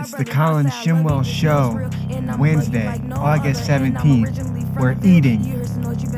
It's 0.00 0.12
the 0.12 0.24
Colin 0.24 0.66
Shimwell 0.66 1.22
Show, 1.24 1.90
Wednesday, 2.38 2.86
August 3.12 3.68
17th. 3.68 4.80
We're 4.80 4.96
eating. 5.04 5.60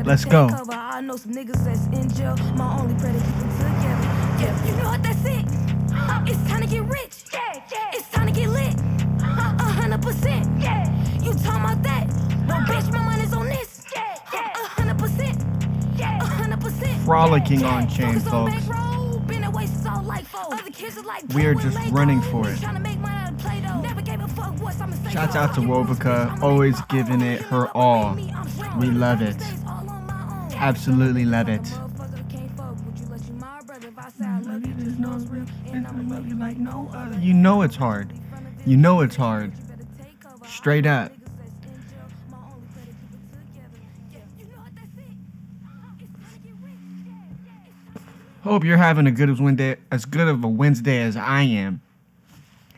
Let's 0.05 0.23
go. 0.23 0.47
I 0.69 1.01
know 1.01 1.17
some 1.17 1.33
niggas 1.33 1.65
that's 1.65 1.85
in 1.87 2.09
jail. 2.15 2.37
My 2.55 2.79
only 2.79 2.95
prayer 2.97 3.11
to 3.11 3.19
keep 3.19 3.35
together. 3.35 4.07
Yeah, 4.39 4.65
you 4.65 4.71
know 4.77 4.89
what? 4.89 5.03
That's 5.03 5.25
it. 5.25 5.45
Uh, 5.93 6.23
it's 6.25 6.49
time 6.49 6.61
to 6.61 6.67
get 6.67 6.83
rich. 6.85 7.25
Yeah, 7.33 7.61
yeah. 7.69 7.91
It's 7.93 8.09
time 8.09 8.27
to 8.27 8.31
get 8.33 8.49
lit. 8.49 8.73
Uh, 9.21 9.55
A 9.59 9.63
hundred 9.63 10.01
percent. 10.01 10.45
Yeah. 10.61 10.87
You 11.21 11.33
talking 11.33 11.61
about 11.61 11.83
that? 11.83 12.07
No, 12.47 12.55
bitch, 12.71 12.89
my 12.93 13.03
money's 13.03 13.33
on 13.33 13.47
this. 13.47 13.83
Yeah, 13.93 14.15
yeah. 14.33 14.51
A 14.53 14.67
hundred 14.69 14.97
percent. 14.97 15.43
Yeah. 15.97 16.19
A 16.21 16.25
hundred 16.25 16.61
percent. 16.61 17.01
Frolicking 17.03 17.63
on 17.65 17.89
chain, 17.89 18.19
folks. 18.21 18.53
We 21.35 21.45
are 21.45 21.53
just 21.53 21.77
running 21.91 22.21
for 22.21 22.49
it. 22.49 22.57
Shouts 25.11 25.35
out 25.35 25.53
to 25.55 25.61
Wovica, 25.61 26.41
always 26.41 26.79
giving 26.89 27.21
it 27.21 27.41
her 27.41 27.67
all. 27.75 28.15
We 28.79 28.87
love 28.87 29.21
it. 29.21 29.35
Absolutely 30.55 31.25
love 31.25 31.49
it. 31.49 31.67
You 37.21 37.33
know 37.33 37.61
it's 37.63 37.75
hard. 37.75 38.13
You 38.65 38.77
know 38.77 39.01
it's 39.01 39.15
hard. 39.17 39.51
Straight 40.47 40.85
up. 40.85 41.11
Hope 48.45 48.63
you're 48.63 48.77
having 48.77 49.07
a 49.07 49.11
good 49.11 49.31
as 49.31 49.41
Wednesday, 49.41 49.75
as 49.91 50.05
good 50.05 50.27
of 50.27 50.43
a 50.43 50.47
Wednesday 50.47 51.01
as 51.01 51.17
I 51.17 51.41
am. 51.41 51.81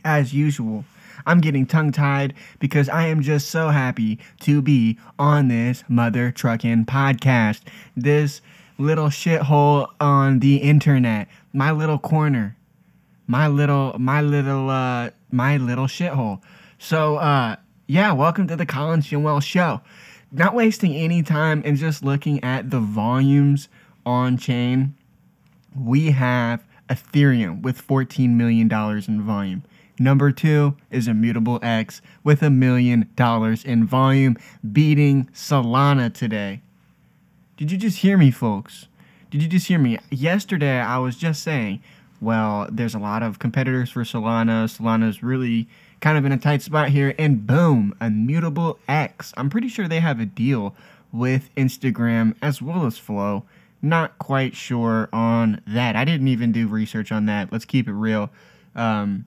As 0.05 0.33
usual, 0.33 0.85
I'm 1.25 1.41
getting 1.41 1.65
tongue 1.65 1.91
tied 1.91 2.33
because 2.59 2.87
I 2.87 3.07
am 3.07 3.21
just 3.21 3.49
so 3.49 3.67
happy 3.67 4.17
to 4.39 4.61
be 4.61 4.97
on 5.19 5.49
this 5.49 5.83
mother 5.89 6.31
trucking 6.31 6.85
podcast. 6.85 7.63
This 7.97 8.39
little 8.77 9.07
shithole 9.07 9.89
on 9.99 10.39
the 10.39 10.55
internet, 10.55 11.27
my 11.51 11.71
little 11.71 11.99
corner, 11.99 12.55
my 13.27 13.49
little, 13.49 13.93
my 13.99 14.21
little, 14.21 14.69
uh, 14.69 15.09
my 15.33 15.57
little 15.57 15.88
shithole. 15.88 16.39
So, 16.79 17.17
uh, 17.17 17.57
yeah, 17.88 18.13
welcome 18.13 18.47
to 18.47 18.55
the 18.55 18.65
Colin 18.65 19.01
Shimwell 19.01 19.43
Show. 19.43 19.81
Not 20.31 20.55
wasting 20.55 20.95
any 20.95 21.23
time 21.23 21.61
and 21.65 21.75
just 21.75 22.05
looking 22.05 22.41
at 22.41 22.69
the 22.69 22.79
volumes 22.79 23.67
on 24.05 24.38
chain 24.38 24.95
we 25.80 26.11
have 26.11 26.66
Ethereum 26.89 27.61
with 27.61 27.86
$14 27.86 28.30
million 28.30 28.72
in 29.08 29.22
volume. 29.22 29.64
Number 30.00 30.31
two 30.31 30.75
is 30.92 31.08
Immutable 31.08 31.59
X 31.64 32.02
with 32.23 32.44
a 32.44 32.50
million 32.50 33.09
dollars 33.16 33.66
in 33.66 33.86
volume, 33.86 34.38
beating 34.72 35.28
Solana 35.34 36.14
today. 36.14 36.61
Did 37.58 37.72
you 37.72 37.78
just 37.78 38.00
hear 38.00 38.17
me, 38.17 38.30
folks? 38.30 38.88
Did 39.31 39.42
you 39.42 39.50
just 39.50 39.67
hear 39.67 39.80
me? 39.80 39.97
Yesterday, 40.11 40.80
I 40.80 41.00
was 41.00 41.17
just 41.17 41.42
saying, 41.42 41.81
well, 42.22 42.67
there's 42.72 42.94
a 42.94 43.00
lot 43.00 43.23
of 43.23 43.39
competitors 43.39 43.89
for 43.89 44.03
Solana. 44.03 44.66
Solana's 44.66 45.23
really 45.23 45.67
kind 46.00 46.17
of 46.17 46.25
in 46.25 46.31
a 46.31 46.38
tight 46.38 46.62
spot 46.62 46.89
here, 46.89 47.16
and 47.17 47.47
boom, 47.47 47.95
Immutable 48.00 48.78
X. 48.88 49.34
I'm 49.36 49.50
pretty 49.50 49.67
sure 49.67 49.88
they 49.88 50.00
have 50.00 50.19
a 50.19 50.25
deal 50.25 50.75
with 51.12 51.50
Instagram 51.56 52.35
as 52.41 52.62
well 52.62 52.85
as 52.85 53.00
Flow. 53.00 53.44
Not 53.81 54.17
quite 54.17 54.55
sure 54.55 55.07
on 55.13 55.61
that. 55.67 55.95
I 55.95 56.03
didn't 56.03 56.27
even 56.27 56.51
do 56.51 56.67
research 56.67 57.11
on 57.11 57.25
that. 57.27 57.51
Let's 57.51 57.65
keep 57.65 57.88
it 57.88 57.93
real. 57.93 58.31
Um, 58.75 59.25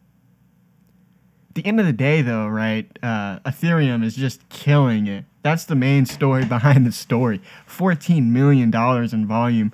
the 1.54 1.64
end 1.64 1.80
of 1.80 1.86
the 1.86 1.92
day, 1.92 2.22
though, 2.22 2.46
right? 2.46 2.88
Uh, 3.02 3.40
Ethereum 3.40 4.04
is 4.04 4.14
just 4.16 4.48
killing 4.48 5.06
it. 5.06 5.24
That's 5.42 5.64
the 5.64 5.74
main 5.74 6.06
story 6.06 6.44
behind 6.46 6.86
the 6.86 6.92
story. 6.92 7.40
$14 7.68 8.26
million 8.26 8.74
in 8.74 9.26
volume 9.26 9.72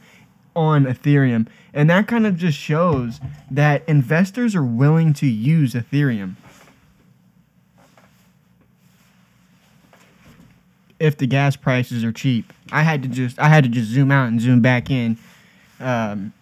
on 0.54 0.84
Ethereum. 0.84 1.48
And 1.75 1.91
that 1.91 2.08
kind 2.08 2.26
of 2.26 2.37
just 2.37 2.58
shows 2.58 3.20
that 3.50 3.82
investors 3.87 4.54
are 4.54 4.64
willing 4.64 5.12
to 5.14 5.26
use 5.26 5.75
Ethereum. 5.75 6.37
If 10.98 11.19
the 11.19 11.26
gas 11.26 11.56
prices 11.56 12.03
are 12.04 12.12
cheap, 12.12 12.54
I 12.72 12.82
had 12.82 13.03
to 13.04 13.09
just 13.09 13.38
I 13.38 13.49
had 13.49 13.65
to 13.65 13.71
just 13.71 13.88
zoom 13.88 14.10
out 14.10 14.28
and 14.28 14.41
zoom 14.41 14.60
back 14.60 14.91
in. 14.91 15.19
Um, 15.81 16.32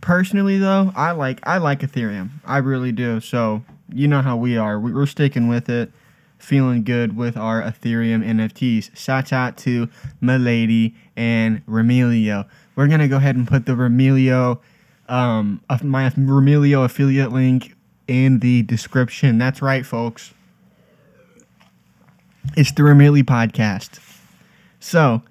personally, 0.00 0.58
though, 0.58 0.92
I 0.96 1.12
like 1.12 1.40
I 1.46 1.58
like 1.58 1.80
Ethereum. 1.80 2.30
I 2.44 2.58
really 2.58 2.92
do. 2.92 3.20
So 3.20 3.62
you 3.92 4.08
know 4.08 4.22
how 4.22 4.36
we 4.36 4.56
are. 4.56 4.78
We- 4.80 4.92
We're 4.92 5.06
sticking 5.06 5.48
with 5.48 5.68
it, 5.68 5.92
feeling 6.38 6.82
good 6.84 7.16
with 7.16 7.36
our 7.36 7.62
Ethereum 7.62 8.24
NFTs. 8.24 8.96
Shout 8.96 9.32
out 9.32 9.56
to 9.58 9.88
Milady 10.20 10.94
and 11.16 11.64
Remilio. 11.66 12.46
We're 12.74 12.88
gonna 12.88 13.08
go 13.08 13.16
ahead 13.16 13.36
and 13.36 13.46
put 13.46 13.66
the 13.66 13.72
Remilio, 13.72 14.58
um, 15.08 15.60
my 15.82 16.08
Remilio 16.10 16.84
affiliate 16.84 17.32
link 17.32 17.74
in 18.08 18.38
the 18.40 18.62
description. 18.62 19.38
That's 19.38 19.60
right, 19.62 19.84
folks. 19.84 20.32
It's 22.56 22.72
the 22.72 22.82
Remilly 22.82 23.22
podcast. 23.22 23.98
So, 24.80 25.22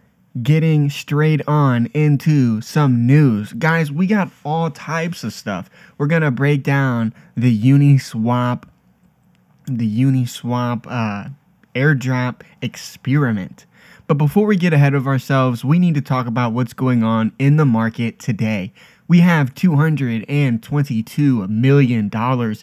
getting 0.41 0.89
straight 0.89 1.41
on 1.47 1.87
into 1.93 2.61
some 2.61 3.05
news. 3.05 3.53
Guys, 3.53 3.91
we 3.91 4.07
got 4.07 4.29
all 4.43 4.69
types 4.69 5.23
of 5.23 5.33
stuff. 5.33 5.69
We're 5.97 6.07
going 6.07 6.21
to 6.23 6.31
break 6.31 6.63
down 6.63 7.13
the 7.35 7.57
Uniswap 7.57 8.63
the 9.67 10.01
Uniswap 10.03 10.85
uh, 10.87 11.29
airdrop 11.73 12.41
experiment. 12.61 13.65
But 14.07 14.19
before 14.19 14.45
we 14.45 14.55
get 14.55 14.73
ahead 14.73 14.93
of 14.93 15.07
ourselves, 15.07 15.65
we 15.65 15.79
need 15.79 15.95
to 15.95 16.01
talk 16.01 16.27
about 16.27 16.53
what's 16.53 16.73
going 16.73 17.03
on 17.03 17.31
in 17.39 17.57
the 17.57 17.65
market 17.65 18.19
today. 18.19 18.71
We 19.07 19.21
have 19.21 19.55
$222 19.55 21.49
million 21.49 22.11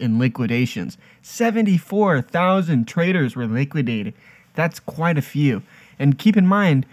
in 0.01 0.19
liquidations. 0.19 0.99
74,000 1.23 2.87
traders 2.87 3.37
were 3.37 3.47
liquidated. 3.47 4.15
That's 4.55 4.81
quite 4.81 5.19
a 5.19 5.23
few. 5.23 5.63
And 5.99 6.19
keep 6.19 6.37
in 6.37 6.47
mind, 6.47 6.87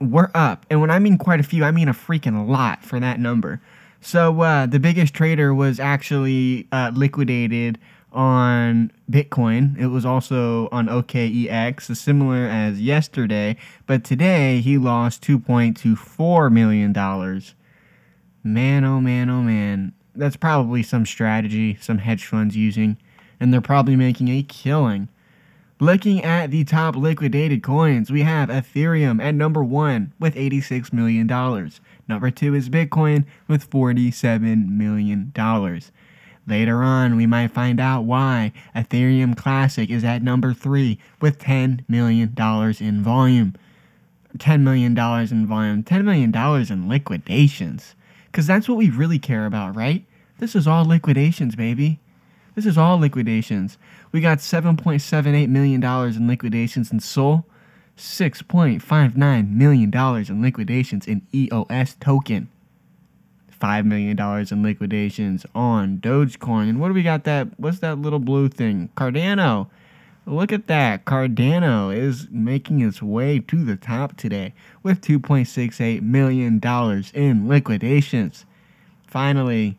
we're 0.00 0.30
up. 0.34 0.66
And 0.70 0.80
when 0.80 0.90
I 0.90 0.98
mean 0.98 1.18
quite 1.18 1.40
a 1.40 1.44
few, 1.44 1.64
I 1.64 1.70
mean 1.70 1.88
a 1.88 1.92
freaking 1.92 2.48
lot 2.48 2.84
for 2.84 2.98
that 3.00 3.20
number. 3.20 3.60
So 4.00 4.40
uh, 4.40 4.66
the 4.66 4.80
biggest 4.80 5.12
trader 5.12 5.54
was 5.54 5.78
actually 5.78 6.66
uh, 6.72 6.90
liquidated 6.94 7.78
on 8.12 8.90
Bitcoin. 9.10 9.78
It 9.78 9.88
was 9.88 10.04
also 10.06 10.68
on 10.72 10.86
OKEX, 10.86 11.94
similar 11.96 12.46
as 12.46 12.80
yesterday. 12.80 13.56
But 13.86 14.02
today 14.02 14.60
he 14.60 14.78
lost 14.78 15.22
$2.24 15.22 16.50
million. 16.50 16.92
Man, 18.42 18.84
oh 18.84 19.00
man, 19.00 19.30
oh 19.30 19.42
man. 19.42 19.92
That's 20.14 20.36
probably 20.36 20.82
some 20.82 21.06
strategy 21.06 21.78
some 21.80 21.98
hedge 21.98 22.24
funds 22.24 22.56
using. 22.56 22.96
And 23.38 23.52
they're 23.52 23.60
probably 23.60 23.96
making 23.96 24.28
a 24.28 24.42
killing. 24.42 25.08
Looking 25.82 26.22
at 26.22 26.50
the 26.50 26.64
top 26.64 26.94
liquidated 26.94 27.62
coins, 27.62 28.10
we 28.10 28.20
have 28.20 28.50
Ethereum 28.50 29.18
at 29.18 29.34
number 29.34 29.64
one 29.64 30.12
with 30.20 30.34
$86 30.34 30.92
million. 30.92 31.26
Number 32.06 32.30
two 32.30 32.54
is 32.54 32.68
Bitcoin 32.68 33.24
with 33.48 33.70
$47 33.70 34.68
million. 34.68 35.32
Later 36.46 36.82
on, 36.82 37.16
we 37.16 37.26
might 37.26 37.52
find 37.52 37.80
out 37.80 38.02
why 38.02 38.52
Ethereum 38.76 39.34
Classic 39.34 39.88
is 39.88 40.04
at 40.04 40.22
number 40.22 40.52
three 40.52 40.98
with 41.18 41.38
$10 41.38 41.88
million 41.88 42.34
in 42.78 43.02
volume. 43.02 43.54
$10 44.36 44.60
million 44.60 44.92
in 44.92 45.46
volume, 45.46 45.82
$10 45.82 46.04
million 46.04 46.70
in 46.70 46.88
liquidations. 46.90 47.94
Because 48.26 48.46
that's 48.46 48.68
what 48.68 48.76
we 48.76 48.90
really 48.90 49.18
care 49.18 49.46
about, 49.46 49.74
right? 49.74 50.04
This 50.40 50.54
is 50.54 50.66
all 50.66 50.84
liquidations, 50.84 51.56
baby. 51.56 52.00
This 52.54 52.66
is 52.66 52.76
all 52.76 52.98
liquidations. 52.98 53.78
We 54.12 54.20
got 54.20 54.38
$7.78 54.38 55.48
million 55.48 55.84
in 55.84 56.26
liquidations 56.26 56.90
in 56.90 57.00
Sol, 57.00 57.46
$6.59 57.96 59.50
million 59.50 59.94
in 60.28 60.42
liquidations 60.42 61.06
in 61.06 61.22
EOS 61.32 61.94
token, 62.00 62.48
$5 63.60 63.84
million 63.84 64.18
in 64.50 64.62
liquidations 64.62 65.46
on 65.54 65.98
Dogecoin. 65.98 66.68
And 66.68 66.80
what 66.80 66.88
do 66.88 66.94
we 66.94 67.02
got 67.02 67.24
that? 67.24 67.48
What's 67.58 67.78
that 67.80 67.98
little 67.98 68.18
blue 68.18 68.48
thing? 68.48 68.90
Cardano. 68.96 69.68
Look 70.26 70.52
at 70.52 70.66
that. 70.66 71.06
Cardano 71.06 71.94
is 71.94 72.28
making 72.30 72.80
its 72.80 73.02
way 73.02 73.38
to 73.40 73.64
the 73.64 73.76
top 73.76 74.16
today 74.16 74.54
with 74.82 75.00
$2.68 75.00 76.02
million 76.02 76.60
in 77.14 77.48
liquidations. 77.48 78.44
Finally, 79.06 79.76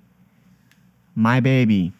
my 1.15 1.39
baby. 1.39 1.93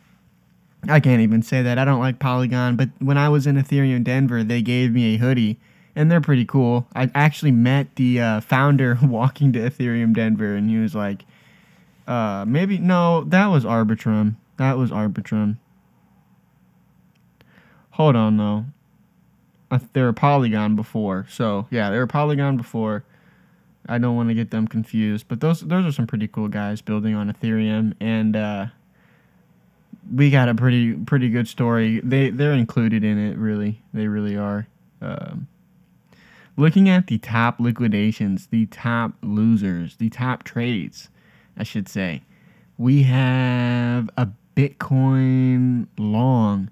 I 0.88 1.00
can't 1.00 1.22
even 1.22 1.44
say 1.44 1.62
that. 1.62 1.78
I 1.78 1.86
don't 1.86 2.00
like 2.00 2.19
Polygon, 2.19 2.75
but 2.75 2.89
when 3.00 3.18
I 3.18 3.30
was 3.30 3.45
in 3.45 3.56
Ethereum 3.56 4.04
Denver, 4.04 4.44
they 4.44 4.62
gave 4.62 4.92
me 4.92 5.16
a 5.16 5.18
hoodie, 5.18 5.60
and 5.95 6.10
they're 6.10 6.22
pretty 6.22 6.45
cool. 6.45 6.88
I 6.95 7.12
actually 7.13 7.51
met 7.51 7.95
the 7.95 8.19
uh, 8.19 8.42
founder 8.42 8.98
walking 9.04 9.54
to 9.54 9.60
Ethereum 9.60 10.13
Denver, 10.13 10.56
and 10.56 10.69
he 10.69 10.78
was 10.78 10.95
like, 10.95 11.24
uh, 12.07 12.45
maybe, 12.48 12.78
no, 12.80 13.24
that 13.25 13.48
was 13.48 13.63
Arbitrum. 13.63 14.36
That 14.57 14.78
was 14.78 14.92
Arbitrum. 14.92 15.57
Hold 17.92 18.16
on 18.16 18.38
though. 18.38 18.66
They 19.94 20.01
were 20.01 20.12
Polygon 20.12 20.75
before, 20.75 21.25
so 21.30 21.68
yeah, 21.69 21.89
they 21.92 21.98
were 21.98 22.07
Polygon 22.07 22.57
before. 22.57 23.06
I 23.88 23.98
don't 23.98 24.16
want 24.16 24.30
to 24.30 24.36
get 24.36 24.51
them 24.51 24.68
confused, 24.68 25.28
but 25.28 25.39
those 25.39 25.62
those 25.62 25.86
are 25.86 25.92
some 25.92 26.07
pretty 26.07 26.28
cool 26.28 26.48
guys 26.48 26.81
building 26.81 27.16
on 27.16 27.31
Ethereum, 27.31 27.94
and 28.01 28.36
uh, 28.36 28.66
we 30.13 30.30
got 30.30 30.50
a 30.50 30.56
pretty 30.56 30.94
pretty 30.94 31.30
good 31.30 31.48
story. 31.48 32.00
They 32.03 32.30
they're 32.30 32.53
included 32.53 33.03
in 33.03 33.18
it, 33.18 33.38
really. 33.38 33.81
They 33.94 34.07
really 34.07 34.36
are. 34.38 34.68
Um, 35.01 35.48
looking 36.57 36.89
at 36.89 37.07
the 37.07 37.18
top 37.18 37.59
liquidations, 37.59 38.48
the 38.48 38.65
top 38.68 39.13
losers, 39.21 39.95
the 39.98 40.09
top 40.09 40.44
trades, 40.44 41.09
I 41.57 41.63
should 41.63 41.88
say, 41.88 42.24
we 42.77 43.03
have 43.03 44.09
a 44.18 44.30
Bitcoin 44.56 45.88
long. 45.98 46.69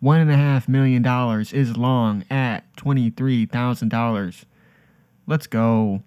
One 0.00 0.20
and 0.20 0.30
a 0.30 0.36
half 0.36 0.68
million 0.68 1.02
dollars 1.02 1.52
is 1.52 1.76
long 1.76 2.24
at 2.30 2.64
twenty-three 2.76 3.46
thousand 3.46 3.88
dollars. 3.88 4.46
Let's 5.26 5.46
go. 5.46 6.02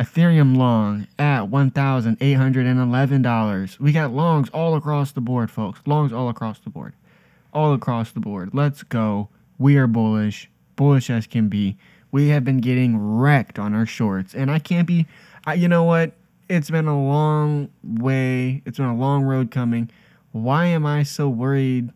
Ethereum 0.00 0.56
long 0.56 1.06
at 1.18 1.50
$1,811. 1.50 3.78
We 3.78 3.92
got 3.92 4.14
longs 4.14 4.48
all 4.48 4.74
across 4.74 5.12
the 5.12 5.20
board, 5.20 5.50
folks. 5.50 5.82
Longs 5.84 6.10
all 6.10 6.30
across 6.30 6.58
the 6.58 6.70
board. 6.70 6.94
All 7.52 7.74
across 7.74 8.10
the 8.10 8.20
board. 8.20 8.54
Let's 8.54 8.82
go. 8.82 9.28
We 9.58 9.76
are 9.76 9.86
bullish. 9.86 10.48
Bullish 10.76 11.10
as 11.10 11.26
can 11.26 11.48
be. 11.48 11.76
We 12.12 12.28
have 12.28 12.44
been 12.44 12.60
getting 12.60 12.96
wrecked 12.96 13.58
on 13.58 13.74
our 13.74 13.84
shorts. 13.84 14.34
And 14.34 14.50
I 14.50 14.58
can't 14.58 14.86
be, 14.86 15.06
I, 15.46 15.52
you 15.52 15.68
know 15.68 15.84
what? 15.84 16.12
It's 16.48 16.70
been 16.70 16.88
a 16.88 16.98
long 16.98 17.68
way. 17.84 18.62
It's 18.64 18.78
been 18.78 18.86
a 18.86 18.96
long 18.96 19.24
road 19.24 19.50
coming. 19.50 19.90
Why 20.32 20.64
am 20.64 20.86
I 20.86 21.02
so 21.02 21.28
worried 21.28 21.90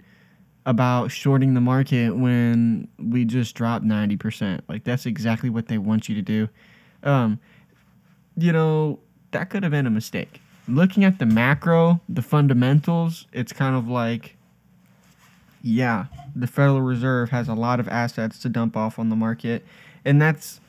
about 0.67 1.11
shorting 1.11 1.55
the 1.55 1.63
market 1.63 2.15
when 2.15 2.89
we 2.99 3.25
just 3.25 3.55
dropped 3.55 3.87
90%? 3.87 4.61
Like, 4.69 4.85
that's 4.85 5.07
exactly 5.07 5.49
what 5.49 5.69
they 5.69 5.79
want 5.79 6.11
you 6.11 6.15
to 6.17 6.23
do. 6.23 6.51
Um, 7.03 7.41
you 8.37 8.53
know, 8.53 8.99
that 9.31 9.51
could 9.51 9.63
have 9.63 9.73
been 9.73 9.87
a 9.87 9.91
mistake. 9.91 10.41
Looking 10.67 11.05
at 11.05 11.19
the 11.19 11.27
macro, 11.27 12.01
the 12.09 12.23
fundamentals, 12.23 13.27
it's 13.33 13.53
kind 13.53 13.77
of 13.77 13.89
like, 13.89 14.37
yeah, 15.63 16.07
the 16.35 16.47
Federal 16.47 16.81
Reserve 16.81 17.31
has 17.31 17.49
a 17.49 17.55
lot 17.55 17.81
of 17.81 17.89
assets 17.89 18.39
to 18.41 18.49
dump 18.49 18.77
off 18.77 18.99
on 18.99 19.11
the 19.11 19.17
market, 19.17 19.65
and 20.05 20.21
that's 20.21 20.61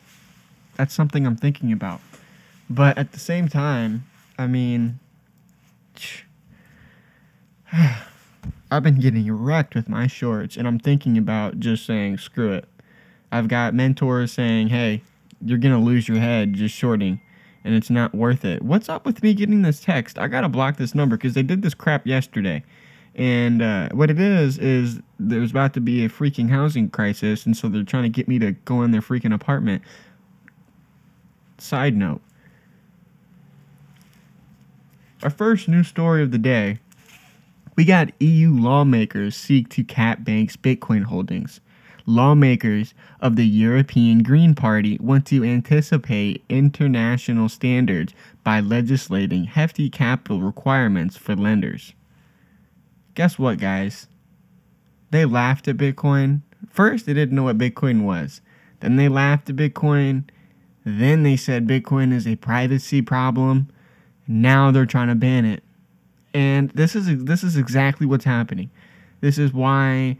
that's 0.75 0.93
something 0.93 1.25
I'm 1.25 1.37
thinking 1.37 1.71
about. 1.71 2.01
But 2.69 2.97
at 2.97 3.13
the 3.13 3.19
same 3.19 3.47
time, 3.47 4.05
I 4.37 4.47
mean, 4.47 4.99
I've 8.71 8.83
been 8.83 8.99
getting 8.99 9.31
wrecked 9.31 9.75
with 9.75 9.87
my 9.87 10.07
shorts, 10.07 10.57
and 10.57 10.67
I'm 10.67 10.79
thinking 10.79 11.17
about 11.17 11.59
just 11.59 11.85
saying, 11.85 12.17
screw 12.17 12.51
it. 12.51 12.65
I've 13.31 13.47
got 13.47 13.73
mentors 13.73 14.33
saying, 14.33 14.69
hey, 14.69 15.01
you're 15.41 15.57
going 15.57 15.73
to 15.73 15.79
lose 15.79 16.07
your 16.07 16.19
head 16.19 16.53
just 16.53 16.75
shorting 16.75 17.21
and 17.65 17.73
it's 17.73 17.89
not 17.89 18.13
worth 18.13 18.45
it. 18.45 18.61
What's 18.61 18.87
up 18.89 19.05
with 19.05 19.23
me 19.23 19.33
getting 19.33 19.63
this 19.63 19.81
text? 19.81 20.19
I 20.19 20.27
gotta 20.27 20.47
block 20.47 20.77
this 20.77 20.93
number 20.93 21.17
because 21.17 21.33
they 21.33 21.43
did 21.43 21.63
this 21.63 21.73
crap 21.73 22.05
yesterday. 22.05 22.63
And 23.15 23.61
uh, 23.61 23.89
what 23.89 24.11
it 24.11 24.19
is 24.19 24.59
is 24.59 24.99
there's 25.19 25.49
about 25.49 25.73
to 25.73 25.81
be 25.81 26.05
a 26.05 26.09
freaking 26.09 26.49
housing 26.49 26.89
crisis, 26.89 27.45
and 27.45 27.57
so 27.57 27.67
they're 27.67 27.83
trying 27.83 28.03
to 28.03 28.09
get 28.09 28.27
me 28.27 28.37
to 28.39 28.51
go 28.51 28.83
in 28.83 28.91
their 28.91 29.01
freaking 29.01 29.33
apartment. 29.33 29.81
Side 31.57 31.97
note: 31.97 32.21
Our 35.23 35.29
first 35.29 35.67
news 35.67 35.87
story 35.87 36.21
of 36.21 36.31
the 36.31 36.37
day. 36.37 36.79
We 37.77 37.83
got 37.83 38.09
EU 38.21 38.53
lawmakers 38.53 39.35
seek 39.35 39.67
to 39.69 39.83
cap 39.83 40.23
banks' 40.23 40.55
Bitcoin 40.55 41.03
holdings 41.03 41.59
lawmakers 42.05 42.93
of 43.19 43.35
the 43.35 43.45
European 43.45 44.23
Green 44.23 44.55
Party 44.55 44.97
want 45.01 45.25
to 45.27 45.43
anticipate 45.43 46.43
international 46.49 47.49
standards 47.49 48.13
by 48.43 48.59
legislating 48.59 49.45
hefty 49.45 49.89
capital 49.89 50.41
requirements 50.41 51.17
for 51.17 51.35
lenders. 51.35 51.93
Guess 53.15 53.39
what, 53.39 53.57
guys? 53.57 54.07
They 55.11 55.25
laughed 55.25 55.67
at 55.67 55.77
Bitcoin. 55.77 56.41
First, 56.69 57.05
they 57.05 57.13
didn't 57.13 57.35
know 57.35 57.43
what 57.43 57.57
Bitcoin 57.57 58.03
was. 58.03 58.41
Then 58.81 58.97
they 58.97 59.07
laughed 59.07 59.49
at 59.49 59.55
Bitcoin. 59.55 60.25
Then 60.83 61.23
they 61.23 61.37
said 61.37 61.67
Bitcoin 61.67 62.13
is 62.13 62.27
a 62.27 62.35
privacy 62.35 63.01
problem. 63.01 63.69
Now 64.27 64.71
they're 64.71 64.85
trying 64.85 65.07
to 65.07 65.15
ban 65.15 65.45
it. 65.45 65.63
And 66.33 66.69
this 66.71 66.95
is 66.95 67.23
this 67.23 67.43
is 67.43 67.55
exactly 67.55 68.05
what's 68.05 68.25
happening. 68.25 68.69
This 69.21 69.37
is 69.37 69.53
why 69.53 70.17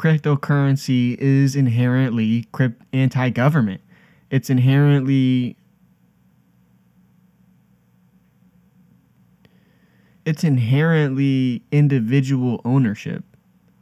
cryptocurrency 0.00 1.14
is 1.18 1.54
inherently 1.54 2.46
anti-government. 2.94 3.82
It's 4.30 4.48
inherently 4.48 5.56
it's 10.24 10.42
inherently 10.42 11.62
individual 11.70 12.62
ownership. 12.64 13.24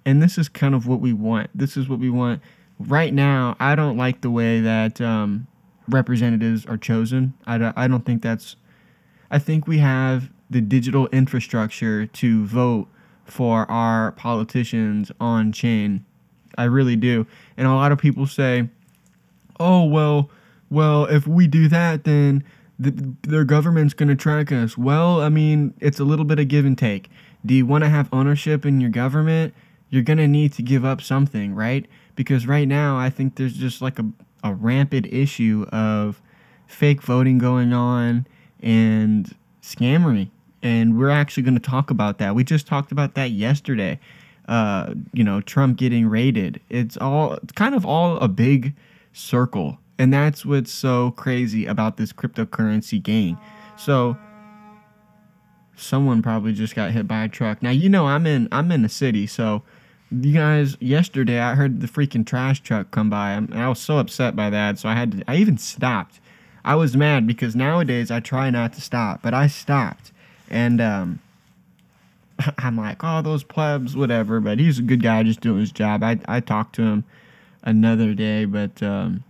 And 0.04 0.20
this 0.20 0.38
is 0.38 0.48
kind 0.48 0.74
of 0.74 0.88
what 0.88 1.00
we 1.00 1.12
want. 1.12 1.50
This 1.54 1.76
is 1.76 1.88
what 1.88 2.00
we 2.00 2.10
want. 2.10 2.42
Right 2.80 3.14
now, 3.14 3.56
I 3.60 3.76
don't 3.76 3.96
like 3.96 4.22
the 4.22 4.30
way 4.30 4.60
that 4.60 5.00
um, 5.00 5.46
representatives 5.88 6.66
are 6.66 6.76
chosen. 6.76 7.34
I 7.46 7.58
don't, 7.58 7.78
I 7.78 7.86
don't 7.86 8.04
think 8.04 8.22
that's. 8.22 8.56
I 9.30 9.38
think 9.38 9.68
we 9.68 9.78
have 9.78 10.30
the 10.50 10.62
digital 10.62 11.06
infrastructure 11.08 12.06
to 12.06 12.46
vote 12.46 12.88
for 13.24 13.70
our 13.70 14.12
politicians 14.12 15.12
on 15.20 15.52
chain. 15.52 16.04
I 16.56 16.64
really 16.64 16.96
do. 16.96 17.26
And 17.56 17.66
a 17.66 17.74
lot 17.74 17.92
of 17.92 17.98
people 17.98 18.26
say, 18.26 18.68
"Oh, 19.58 19.84
well, 19.84 20.30
well, 20.70 21.04
if 21.06 21.26
we 21.26 21.46
do 21.46 21.68
that, 21.68 22.04
then 22.04 22.44
the, 22.78 23.14
their 23.22 23.44
government's 23.44 23.94
going 23.94 24.08
to 24.08 24.16
track 24.16 24.52
us." 24.52 24.78
Well, 24.78 25.20
I 25.20 25.28
mean, 25.28 25.74
it's 25.80 26.00
a 26.00 26.04
little 26.04 26.24
bit 26.24 26.38
of 26.38 26.48
give 26.48 26.64
and 26.64 26.76
take. 26.76 27.10
Do 27.44 27.54
you 27.54 27.66
want 27.66 27.84
to 27.84 27.90
have 27.90 28.08
ownership 28.12 28.64
in 28.66 28.80
your 28.80 28.90
government? 28.90 29.54
You're 29.90 30.02
going 30.02 30.18
to 30.18 30.28
need 30.28 30.52
to 30.54 30.62
give 30.62 30.84
up 30.84 31.00
something, 31.00 31.54
right? 31.54 31.86
Because 32.14 32.46
right 32.46 32.68
now, 32.68 32.98
I 32.98 33.10
think 33.10 33.36
there's 33.36 33.54
just 33.54 33.80
like 33.80 33.98
a, 33.98 34.04
a 34.44 34.52
rampant 34.52 35.06
issue 35.06 35.66
of 35.72 36.20
fake 36.66 37.02
voting 37.02 37.38
going 37.38 37.72
on 37.72 38.26
and 38.60 39.34
scammery. 39.62 40.30
And 40.62 40.98
we're 40.98 41.10
actually 41.10 41.44
going 41.44 41.58
to 41.58 41.60
talk 41.60 41.90
about 41.90 42.18
that. 42.18 42.34
We 42.34 42.44
just 42.44 42.66
talked 42.66 42.92
about 42.92 43.14
that 43.14 43.30
yesterday 43.30 43.98
uh, 44.48 44.94
you 45.12 45.22
know, 45.22 45.40
Trump 45.42 45.76
getting 45.76 46.08
raided. 46.08 46.60
It's 46.70 46.96
all 46.96 47.34
it's 47.34 47.52
kind 47.52 47.74
of 47.74 47.84
all 47.86 48.16
a 48.16 48.28
big 48.28 48.74
circle. 49.12 49.78
And 49.98 50.12
that's 50.12 50.46
what's 50.46 50.72
so 50.72 51.10
crazy 51.12 51.66
about 51.66 51.96
this 51.96 52.12
cryptocurrency 52.12 53.02
game. 53.02 53.36
So 53.76 54.16
someone 55.76 56.22
probably 56.22 56.52
just 56.52 56.74
got 56.74 56.92
hit 56.92 57.06
by 57.06 57.24
a 57.24 57.28
truck. 57.28 57.62
Now 57.62 57.70
you 57.70 57.88
know 57.88 58.06
I'm 58.06 58.26
in 58.26 58.48
I'm 58.50 58.72
in 58.72 58.82
the 58.82 58.88
city, 58.88 59.26
so 59.26 59.62
you 60.10 60.32
guys 60.32 60.76
yesterday 60.80 61.40
I 61.40 61.54
heard 61.54 61.80
the 61.80 61.86
freaking 61.86 62.26
trash 62.26 62.60
truck 62.60 62.90
come 62.90 63.10
by. 63.10 63.32
and 63.32 63.54
I 63.54 63.68
was 63.68 63.80
so 63.80 63.98
upset 63.98 64.34
by 64.34 64.48
that, 64.50 64.78
so 64.78 64.88
I 64.88 64.94
had 64.94 65.12
to 65.12 65.24
I 65.28 65.36
even 65.36 65.58
stopped. 65.58 66.20
I 66.64 66.74
was 66.74 66.96
mad 66.96 67.26
because 67.26 67.54
nowadays 67.54 68.10
I 68.10 68.20
try 68.20 68.50
not 68.50 68.72
to 68.74 68.80
stop, 68.80 69.20
but 69.22 69.34
I 69.34 69.46
stopped. 69.46 70.12
And 70.48 70.80
um 70.80 71.20
I'm 72.58 72.76
like, 72.76 73.02
oh, 73.02 73.22
those 73.22 73.42
plebs, 73.42 73.96
whatever. 73.96 74.40
But 74.40 74.58
he's 74.58 74.78
a 74.78 74.82
good 74.82 75.02
guy, 75.02 75.22
just 75.22 75.40
doing 75.40 75.60
his 75.60 75.72
job. 75.72 76.02
I 76.02 76.18
I 76.26 76.40
talked 76.40 76.74
to 76.76 76.82
him 76.82 77.04
another 77.62 78.14
day, 78.14 78.44
but 78.44 78.82
um, 78.82 79.24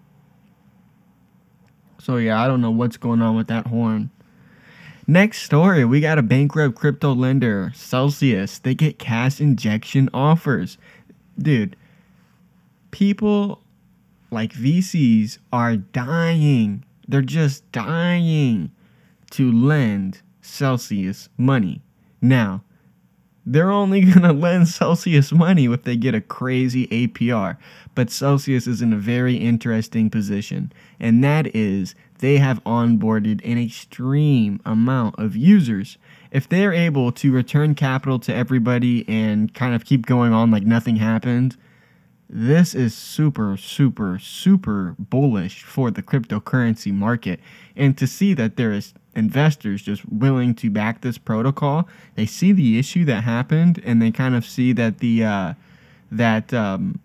so 1.98 2.16
yeah, 2.16 2.42
I 2.42 2.46
don't 2.46 2.60
know 2.60 2.70
what's 2.70 2.96
going 2.96 3.22
on 3.22 3.36
with 3.36 3.48
that 3.48 3.66
horn. 3.66 4.10
Next 5.06 5.42
story, 5.42 5.86
we 5.86 6.00
got 6.00 6.18
a 6.18 6.22
bankrupt 6.22 6.76
crypto 6.76 7.14
lender, 7.14 7.72
Celsius. 7.74 8.58
They 8.58 8.74
get 8.74 8.98
cash 8.98 9.40
injection 9.40 10.10
offers, 10.12 10.76
dude. 11.38 11.76
People 12.90 13.62
like 14.30 14.52
VCs 14.52 15.38
are 15.50 15.76
dying. 15.76 16.84
They're 17.06 17.22
just 17.22 17.70
dying 17.72 18.70
to 19.30 19.50
lend 19.50 20.20
Celsius 20.42 21.30
money. 21.38 21.80
Now, 22.20 22.62
they're 23.48 23.70
only 23.70 24.00
going 24.12 24.22
to 24.22 24.32
lend 24.32 24.68
Celsius 24.68 25.32
money 25.32 25.66
if 25.66 25.82
they 25.82 25.96
get 25.96 26.14
a 26.14 26.20
crazy 26.20 26.86
APR. 26.88 27.56
But 27.94 28.10
Celsius 28.10 28.66
is 28.66 28.82
in 28.82 28.92
a 28.92 28.96
very 28.96 29.36
interesting 29.36 30.10
position, 30.10 30.72
and 31.00 31.24
that 31.24 31.54
is 31.54 31.94
they 32.18 32.38
have 32.38 32.62
onboarded 32.64 33.40
an 33.44 33.58
extreme 33.58 34.60
amount 34.64 35.18
of 35.18 35.34
users. 35.34 35.98
If 36.30 36.48
they're 36.48 36.74
able 36.74 37.10
to 37.12 37.32
return 37.32 37.74
capital 37.74 38.18
to 38.20 38.34
everybody 38.34 39.08
and 39.08 39.52
kind 39.54 39.74
of 39.74 39.84
keep 39.84 40.04
going 40.04 40.32
on 40.32 40.50
like 40.50 40.64
nothing 40.64 40.96
happened, 40.96 41.56
this 42.28 42.74
is 42.74 42.94
super, 42.94 43.56
super, 43.56 44.18
super 44.18 44.94
bullish 44.98 45.62
for 45.62 45.90
the 45.90 46.02
cryptocurrency 46.02 46.92
market. 46.92 47.40
And 47.74 47.96
to 47.96 48.06
see 48.06 48.34
that 48.34 48.56
there 48.56 48.72
is 48.72 48.92
investors 49.18 49.82
just 49.82 50.08
willing 50.08 50.54
to 50.54 50.70
back 50.70 51.00
this 51.02 51.18
protocol. 51.18 51.88
They 52.14 52.24
see 52.24 52.52
the 52.52 52.78
issue 52.78 53.04
that 53.06 53.24
happened, 53.24 53.82
and 53.84 54.00
they 54.00 54.10
kind 54.10 54.34
of 54.34 54.46
see 54.46 54.72
that 54.74 54.98
the 54.98 55.24
uh, 55.24 55.54
that 56.10 56.54
um, 56.54 57.00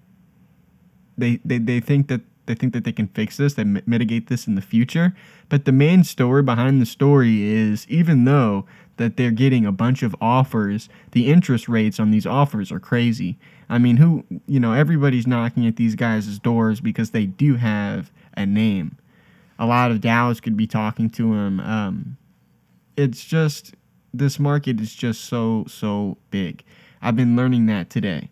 they, 1.18 1.40
they 1.44 1.58
they 1.58 1.80
think 1.80 2.08
that 2.08 2.22
they 2.46 2.56
think 2.56 2.74
that 2.74 2.84
they 2.84 2.92
can 2.92 3.08
fix 3.08 3.38
this, 3.38 3.54
they 3.54 3.64
mitigate 3.64 4.28
this 4.28 4.48
in 4.48 4.56
the 4.56 4.62
future. 4.62 5.16
But 5.50 5.66
the 5.66 5.72
main 5.72 6.04
story 6.04 6.44
behind 6.44 6.82
the 6.82 6.86
story 6.86 7.44
is 7.44 7.88
even 7.90 8.26
though 8.26 8.66
that 8.98 9.18
they're 9.18 9.32
getting 9.32 9.66
a 9.66 9.72
bunch 9.72 10.04
of 10.04 10.16
offers, 10.22 10.90
the 11.12 11.32
interest 11.32 11.68
rates 11.68 12.00
on 12.00 12.12
these 12.12 12.28
offers 12.28 12.72
are 12.72 12.80
crazy. 12.80 13.38
I 13.70 13.78
mean, 13.78 13.98
who, 13.98 14.26
you 14.46 14.60
know, 14.60 14.74
everybody's 14.74 15.26
knocking 15.26 15.66
at 15.66 15.78
these 15.78 15.96
guys' 15.96 16.38
doors 16.38 16.80
because 16.80 17.12
they 17.12 17.26
do 17.26 17.56
have 17.56 18.12
a 18.36 18.46
name. 18.46 18.98
A 19.64 19.66
lot 19.66 19.92
of 19.92 20.02
DAOs 20.02 20.42
could 20.42 20.58
be 20.58 20.68
talking 20.68 21.10
to 21.12 21.34
him. 21.34 21.62
Um, 21.62 22.18
it's 22.98 23.24
just, 23.24 23.76
this 24.14 24.38
market 24.38 24.82
is 24.82 24.94
just 24.94 25.24
so, 25.24 25.64
so 25.70 26.18
big. 26.32 26.66
I've 27.02 27.16
been 27.16 27.38
learning 27.38 27.68
that 27.68 27.90
today. 27.90 28.30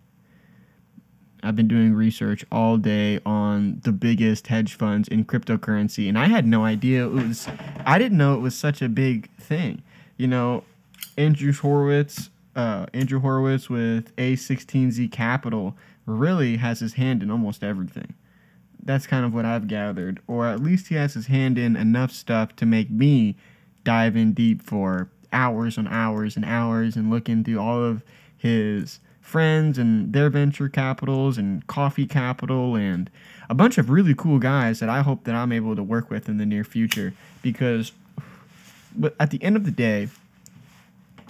I've 1.42 1.56
been 1.56 1.70
doing 1.70 1.94
research 1.94 2.44
all 2.52 2.76
day 2.76 3.22
on 3.26 3.80
the 3.86 3.94
biggest 3.94 4.48
hedge 4.48 4.76
funds 4.76 5.08
in 5.08 5.24
cryptocurrency, 5.24 6.10
and 6.10 6.20
I 6.20 6.26
had 6.26 6.46
no 6.46 6.66
idea 6.66 7.06
it 7.06 7.12
was. 7.14 7.48
I 7.86 7.98
didn't 7.98 8.18
know 8.18 8.36
it 8.36 8.42
was 8.42 8.54
such 8.54 8.82
a 8.82 8.90
big 8.90 9.34
thing. 9.38 9.84
You 10.18 10.28
know, 10.28 10.66
Andrew 11.18 11.54
Horowitz, 11.54 12.30
uh, 12.58 12.88
Andrew 12.94 13.22
Horowitz 13.22 13.70
with 13.70 14.14
A16Z 14.18 15.14
Capital 15.14 15.78
really 16.06 16.58
has 16.58 16.82
his 16.82 16.96
hand 16.96 17.24
in 17.24 17.32
almost 17.32 17.64
everything. 17.64 18.16
That's 18.84 19.06
kind 19.06 19.26
of 19.26 19.34
what 19.34 19.46
I've 19.46 19.68
gathered, 19.68 20.22
or 20.28 20.48
at 20.48 20.62
least 20.62 20.88
he 20.88 20.96
has 20.96 21.14
his 21.14 21.28
hand 21.28 21.58
in 21.58 21.76
enough 21.76 22.12
stuff 22.12 22.56
to 22.58 22.66
make 22.66 22.90
me 22.90 23.36
dive 23.84 24.16
in 24.16 24.34
deep 24.34 24.62
for 24.62 25.10
hours 25.34 25.78
and 25.78 25.88
hours 25.88 26.36
and 26.36 26.46
hours 26.46 26.96
and 26.96 27.10
look 27.10 27.30
into 27.30 27.60
all 27.60 27.84
of 27.84 28.04
his 28.38 29.00
friends 29.22 29.78
and 29.78 30.14
their 30.14 30.30
venture 30.30 30.68
capitals 30.68 31.38
and 31.38 31.66
coffee 31.68 32.06
capital 32.06 32.76
and 32.76 33.10
a 33.50 33.54
bunch 33.54 33.78
of 33.78 33.90
really 33.90 34.14
cool 34.16 34.40
guys 34.40 34.80
that 34.80 34.90
I 34.90 35.02
hope 35.02 35.24
that 35.24 35.36
I'm 35.36 35.52
able 35.52 35.76
to 35.76 35.84
work 35.84 36.10
with 36.10 36.28
in 36.28 36.38
the 36.38 36.46
near 36.46 36.64
future 36.64 37.14
because 37.42 37.92
but 38.96 39.16
at 39.20 39.30
the 39.30 39.42
end 39.42 39.56
of 39.56 39.64
the 39.64 39.72
day 39.72 40.10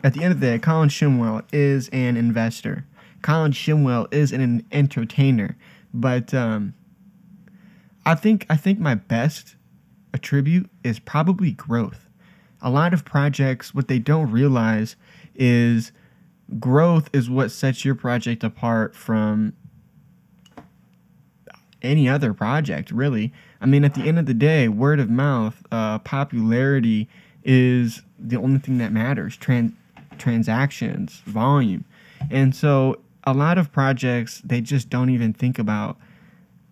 at 0.04 0.14
the 0.14 0.24
end 0.24 0.34
of 0.34 0.40
the 0.40 0.48
day 0.48 0.60
Colin 0.60 0.90
Shimwell 0.90 1.44
is 1.52 1.90
an 1.90 2.18
investor. 2.18 2.86
Colin 3.22 3.52
Shimwell 3.52 4.12
is 4.12 4.32
an 4.32 4.66
entertainer, 4.72 5.56
but 5.94 6.34
um, 6.34 6.74
I 8.06 8.16
think 8.16 8.46
I 8.50 8.58
think 8.58 8.80
my 8.80 8.96
best 8.96 9.56
attribute 10.14 10.70
is 10.84 11.00
probably 11.00 11.52
growth. 11.52 12.08
A 12.62 12.70
lot 12.70 12.94
of 12.94 13.06
projects 13.06 13.74
what 13.74 13.88
they 13.88 14.00
don't 14.00 14.32
realize 14.32 14.96
is 15.36 15.92
growth 16.60 17.10
is 17.14 17.30
what 17.30 17.52
sets 17.52 17.86
your 17.86 17.96
project 17.96 18.44
apart 18.44 18.96
from 18.96 19.54
any 21.82 22.08
other 22.08 22.34
project, 22.34 22.92
really. 22.92 23.34
I 23.60 23.66
mean, 23.66 23.84
at 23.84 23.96
the 23.96 24.04
end 24.04 24.20
of 24.20 24.26
the 24.26 24.34
day, 24.34 24.68
word 24.68 25.00
of 25.00 25.10
mouth, 25.10 25.66
uh, 25.72 26.00
popularity 26.00 27.10
is 27.44 28.04
the 28.20 28.38
only 28.38 28.60
thing 28.60 28.78
that 28.78 28.92
matters. 28.92 29.36
Trans- 29.36 29.74
transactions, 30.18 31.22
volume, 31.26 31.86
and 32.30 32.56
so 32.56 33.00
a 33.24 33.34
lot 33.34 33.58
of 33.58 33.72
projects 33.72 34.42
they 34.44 34.62
just 34.62 34.90
don't 34.90 35.10
even 35.10 35.34
think 35.34 35.58
about 35.58 35.98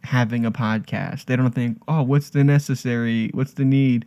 having 0.04 0.46
a 0.46 0.52
podcast. 0.52 1.26
They 1.26 1.36
don't 1.36 1.54
think, 1.54 1.82
oh, 1.88 2.04
what's 2.04 2.30
the 2.30 2.44
necessary, 2.44 3.30
what's 3.34 3.54
the 3.54 3.66
need 3.66 4.06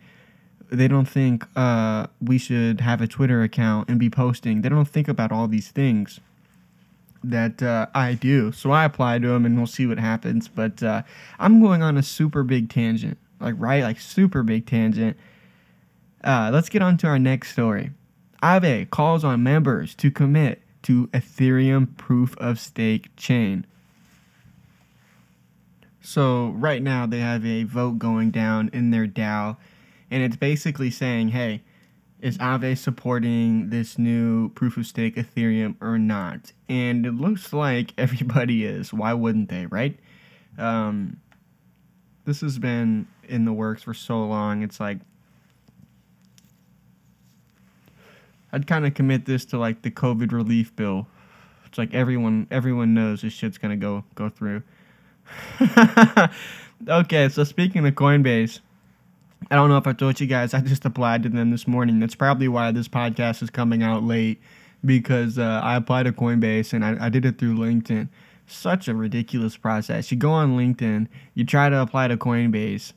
they 0.72 0.88
don't 0.88 1.06
think 1.06 1.46
uh, 1.54 2.06
we 2.22 2.38
should 2.38 2.80
have 2.80 3.02
a 3.02 3.06
Twitter 3.06 3.42
account 3.42 3.90
and 3.90 4.00
be 4.00 4.08
posting. 4.08 4.62
They 4.62 4.70
don't 4.70 4.88
think 4.88 5.06
about 5.06 5.30
all 5.30 5.46
these 5.46 5.68
things 5.68 6.18
that 7.22 7.62
uh, 7.62 7.86
I 7.94 8.14
do. 8.14 8.52
So 8.52 8.70
I 8.70 8.84
apply 8.84 9.18
to 9.18 9.28
them 9.28 9.44
and 9.44 9.56
we'll 9.56 9.66
see 9.66 9.86
what 9.86 9.98
happens. 9.98 10.48
But 10.48 10.82
uh, 10.82 11.02
I'm 11.38 11.60
going 11.60 11.82
on 11.82 11.98
a 11.98 12.02
super 12.02 12.42
big 12.42 12.70
tangent, 12.70 13.18
like 13.38 13.54
right, 13.58 13.82
like 13.82 14.00
super 14.00 14.42
big 14.42 14.66
tangent. 14.66 15.18
Uh, 16.24 16.50
let's 16.52 16.70
get 16.70 16.80
on 16.80 16.96
to 16.98 17.06
our 17.06 17.18
next 17.18 17.52
story. 17.52 17.90
Aave 18.42 18.88
calls 18.88 19.24
on 19.24 19.42
members 19.42 19.94
to 19.96 20.10
commit 20.10 20.62
to 20.84 21.06
Ethereum 21.08 21.96
proof 21.98 22.34
of 22.38 22.58
stake 22.58 23.14
chain. 23.16 23.66
So 26.02 26.48
right 26.50 26.82
now 26.82 27.06
they 27.06 27.20
have 27.20 27.46
a 27.46 27.62
vote 27.62 27.98
going 27.98 28.30
down 28.30 28.70
in 28.72 28.90
their 28.90 29.06
DAO 29.06 29.56
and 30.10 30.22
it's 30.22 30.36
basically 30.36 30.90
saying, 30.90 31.28
hey, 31.28 31.62
is 32.20 32.36
Aave 32.38 32.76
supporting 32.76 33.70
this 33.70 33.98
new 33.98 34.50
proof 34.50 34.76
of 34.76 34.86
stake 34.86 35.16
Ethereum 35.16 35.74
or 35.80 35.98
not? 35.98 36.52
And 36.68 37.06
it 37.06 37.14
looks 37.14 37.52
like 37.52 37.94
everybody 37.98 38.64
is. 38.64 38.92
Why 38.92 39.14
wouldn't 39.14 39.48
they, 39.48 39.66
right? 39.66 39.98
Um, 40.58 41.18
this 42.24 42.42
has 42.42 42.58
been 42.58 43.06
in 43.28 43.44
the 43.44 43.52
works 43.52 43.82
for 43.82 43.94
so 43.94 44.24
long. 44.24 44.62
It's 44.62 44.78
like 44.78 44.98
I'd 48.52 48.66
kind 48.66 48.86
of 48.86 48.94
commit 48.94 49.24
this 49.24 49.46
to 49.46 49.58
like 49.58 49.82
the 49.82 49.90
COVID 49.90 50.30
relief 50.30 50.76
bill. 50.76 51.06
It's 51.64 51.78
like 51.78 51.94
everyone 51.94 52.46
everyone 52.50 52.92
knows 52.92 53.22
this 53.22 53.32
shit's 53.32 53.56
gonna 53.56 53.76
go 53.76 54.04
go 54.14 54.28
through. 54.28 54.62
okay, 56.88 57.28
so 57.28 57.44
speaking 57.44 57.86
of 57.86 57.94
Coinbase. 57.94 58.60
I 59.50 59.56
don't 59.56 59.68
know 59.68 59.76
if 59.76 59.86
I 59.86 59.92
told 59.92 60.20
you 60.20 60.26
guys, 60.26 60.54
I 60.54 60.60
just 60.60 60.84
applied 60.84 61.24
to 61.24 61.28
them 61.28 61.50
this 61.50 61.66
morning. 61.66 61.98
That's 61.98 62.14
probably 62.14 62.48
why 62.48 62.70
this 62.70 62.88
podcast 62.88 63.42
is 63.42 63.50
coming 63.50 63.82
out 63.82 64.04
late 64.04 64.40
because 64.84 65.38
uh, 65.38 65.60
I 65.62 65.76
applied 65.76 66.04
to 66.04 66.12
Coinbase 66.12 66.72
and 66.72 66.84
I, 66.84 67.06
I 67.06 67.08
did 67.08 67.24
it 67.24 67.38
through 67.38 67.56
LinkedIn. 67.56 68.08
Such 68.46 68.88
a 68.88 68.94
ridiculous 68.94 69.56
process. 69.56 70.10
You 70.10 70.16
go 70.16 70.30
on 70.30 70.56
LinkedIn, 70.56 71.08
you 71.34 71.44
try 71.44 71.68
to 71.68 71.80
apply 71.80 72.08
to 72.08 72.16
Coinbase, 72.16 72.92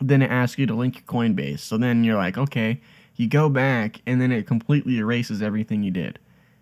then 0.00 0.22
it 0.22 0.30
asks 0.30 0.58
you 0.58 0.66
to 0.66 0.74
link 0.74 0.96
your 0.96 1.04
Coinbase. 1.04 1.60
So 1.60 1.78
then 1.78 2.04
you're 2.04 2.16
like, 2.16 2.36
okay, 2.36 2.80
you 3.16 3.28
go 3.28 3.48
back 3.48 4.00
and 4.06 4.20
then 4.20 4.32
it 4.32 4.46
completely 4.46 4.98
erases 4.98 5.42
everything 5.42 5.82
you 5.82 5.90
did. 5.90 6.18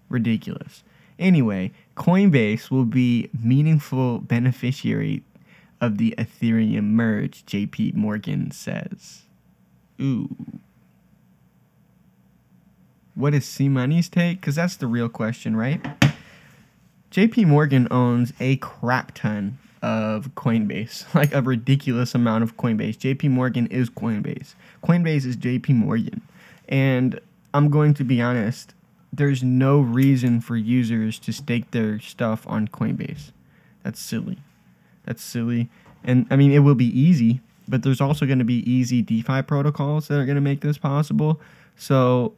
Ridiculous. 0.08 0.84
Anyway, 1.18 1.72
Coinbase 2.00 2.70
will 2.70 2.86
be 2.86 3.28
meaningful 3.38 4.20
beneficiary 4.20 5.22
of 5.82 5.98
the 5.98 6.14
Ethereum 6.16 6.84
merge, 6.84 7.44
JP 7.44 7.92
Morgan 7.94 8.50
says. 8.52 9.24
Ooh. 10.00 10.34
What 13.14 13.34
is 13.34 13.44
C 13.44 13.68
Money's 13.68 14.08
take? 14.08 14.40
Because 14.40 14.54
that's 14.54 14.76
the 14.76 14.86
real 14.86 15.10
question, 15.10 15.54
right? 15.54 15.86
JP 17.10 17.48
Morgan 17.48 17.86
owns 17.90 18.32
a 18.40 18.56
crap 18.56 19.12
ton 19.12 19.58
of 19.82 20.34
Coinbase, 20.36 21.14
like 21.14 21.34
a 21.34 21.42
ridiculous 21.42 22.14
amount 22.14 22.44
of 22.44 22.56
Coinbase. 22.56 22.96
JP 22.96 23.28
Morgan 23.28 23.66
is 23.66 23.90
Coinbase. 23.90 24.54
Coinbase 24.82 25.26
is 25.26 25.36
JP 25.36 25.74
Morgan. 25.74 26.22
And 26.66 27.20
I'm 27.52 27.68
going 27.68 27.92
to 27.92 28.04
be 28.04 28.22
honest, 28.22 28.72
there's 29.12 29.42
no 29.42 29.80
reason 29.80 30.40
for 30.40 30.56
users 30.56 31.18
to 31.20 31.32
stake 31.32 31.70
their 31.72 31.98
stuff 31.98 32.46
on 32.46 32.68
Coinbase. 32.68 33.32
That's 33.82 34.00
silly. 34.00 34.38
That's 35.04 35.22
silly. 35.22 35.68
And 36.04 36.26
I 36.30 36.36
mean, 36.36 36.52
it 36.52 36.60
will 36.60 36.74
be 36.74 36.98
easy, 36.98 37.40
but 37.68 37.82
there's 37.82 38.00
also 38.00 38.26
going 38.26 38.38
to 38.38 38.44
be 38.44 38.70
easy 38.70 39.02
DeFi 39.02 39.42
protocols 39.42 40.08
that 40.08 40.18
are 40.18 40.24
going 40.24 40.36
to 40.36 40.40
make 40.40 40.60
this 40.60 40.78
possible. 40.78 41.40
So 41.76 42.34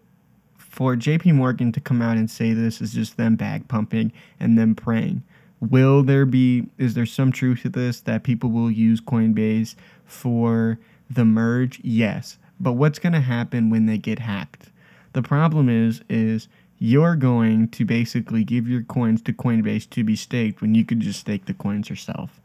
for 0.56 0.96
JP 0.96 1.34
Morgan 1.34 1.72
to 1.72 1.80
come 1.80 2.00
out 2.00 2.16
and 2.16 2.30
say 2.30 2.54
this 2.54 2.80
is 2.80 2.94
just 2.94 3.16
them 3.16 3.36
bag 3.36 3.68
pumping 3.68 4.12
and 4.40 4.58
them 4.58 4.74
praying. 4.74 5.22
Will 5.60 6.02
there 6.02 6.26
be, 6.26 6.66
is 6.78 6.94
there 6.94 7.06
some 7.06 7.30
truth 7.30 7.62
to 7.62 7.68
this 7.68 8.00
that 8.00 8.24
people 8.24 8.50
will 8.50 8.70
use 8.70 9.00
Coinbase 9.00 9.76
for 10.06 10.78
the 11.10 11.24
merge? 11.24 11.78
Yes. 11.84 12.38
But 12.58 12.72
what's 12.72 12.98
going 12.98 13.12
to 13.12 13.20
happen 13.20 13.70
when 13.70 13.86
they 13.86 13.98
get 13.98 14.18
hacked? 14.18 14.70
The 15.12 15.22
problem 15.22 15.68
is, 15.68 16.02
is 16.08 16.48
you're 16.82 17.14
going 17.14 17.68
to 17.68 17.84
basically 17.84 18.42
give 18.42 18.66
your 18.66 18.82
coins 18.82 19.22
to 19.22 19.32
Coinbase 19.32 19.88
to 19.88 20.02
be 20.02 20.16
staked 20.16 20.60
when 20.60 20.74
you 20.74 20.84
could 20.84 20.98
just 20.98 21.20
stake 21.20 21.44
the 21.44 21.54
coins 21.54 21.88
yourself. 21.88 22.40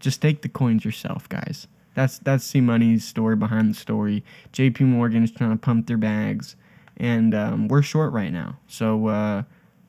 Just 0.00 0.16
stake 0.16 0.42
the 0.42 0.48
coins 0.48 0.84
yourself, 0.84 1.28
guys. 1.28 1.68
That's 1.94 2.18
that's 2.18 2.42
C 2.42 2.60
Money's 2.60 3.04
story 3.04 3.36
behind 3.36 3.70
the 3.70 3.78
story. 3.78 4.24
J.P. 4.50 4.82
Morgan 4.82 5.22
is 5.22 5.30
trying 5.30 5.52
to 5.52 5.56
pump 5.56 5.86
their 5.86 5.98
bags, 5.98 6.56
and 6.96 7.32
um, 7.32 7.68
we're 7.68 7.80
short 7.80 8.12
right 8.12 8.32
now. 8.32 8.58
So 8.66 9.06
uh, 9.06 9.42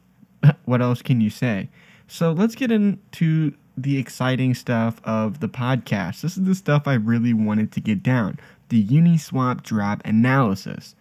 what 0.65 0.79
else 0.79 1.01
can 1.01 1.19
you 1.19 1.31
say? 1.31 1.67
So 2.07 2.33
let's 2.33 2.53
get 2.53 2.71
into 2.71 3.55
the 3.75 3.97
exciting 3.97 4.53
stuff 4.53 5.01
of 5.05 5.39
the 5.39 5.49
podcast. 5.49 6.21
This 6.21 6.37
is 6.37 6.43
the 6.43 6.53
stuff 6.53 6.83
I 6.85 6.93
really 6.93 7.33
wanted 7.33 7.71
to 7.71 7.81
get 7.81 8.03
down. 8.03 8.39
The 8.69 8.85
Uniswap 8.85 9.63
drop 9.63 10.03
analysis. 10.05 10.93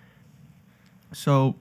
So 1.12 1.57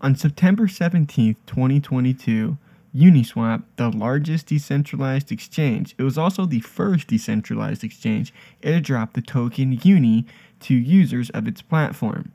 on 0.00 0.14
September 0.14 0.66
17th, 0.66 1.36
2022, 1.46 2.58
Uniswap, 2.94 3.62
the 3.76 3.90
largest 3.90 4.46
decentralized 4.46 5.30
exchange. 5.30 5.94
It 5.98 6.02
was 6.02 6.16
also 6.16 6.46
the 6.46 6.60
first 6.60 7.08
decentralized 7.08 7.84
exchange. 7.84 8.32
airdropped 8.62 9.12
the 9.12 9.22
token 9.22 9.78
Uni 9.82 10.26
to 10.60 10.74
users 10.74 11.30
of 11.30 11.46
its 11.46 11.62
platform. 11.62 12.32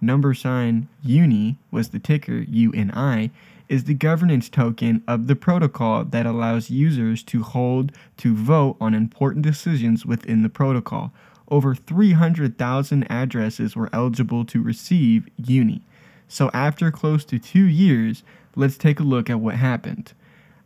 number 0.00 0.32
sign 0.34 0.88
UNI 1.02 1.56
was 1.72 1.88
the 1.88 1.98
ticker 1.98 2.44
UNI, 2.48 3.30
is 3.68 3.84
the 3.84 3.94
governance 3.94 4.48
token 4.48 5.02
of 5.06 5.26
the 5.26 5.36
protocol 5.36 6.04
that 6.04 6.26
allows 6.26 6.70
users 6.70 7.22
to 7.24 7.42
hold 7.42 7.92
to 8.16 8.34
vote 8.34 8.76
on 8.80 8.94
important 8.94 9.42
decisions 9.44 10.06
within 10.06 10.42
the 10.42 10.48
protocol. 10.48 11.12
Over 11.50 11.74
300,000 11.74 13.04
addresses 13.10 13.76
were 13.76 13.90
eligible 13.92 14.44
to 14.46 14.62
receive 14.62 15.28
UNI. 15.36 15.82
So, 16.28 16.50
after 16.52 16.90
close 16.90 17.24
to 17.26 17.38
two 17.38 17.64
years, 17.64 18.22
let's 18.54 18.76
take 18.76 19.00
a 19.00 19.04
look 19.04 19.30
at 19.30 19.40
what 19.40 19.54
happened. 19.54 20.12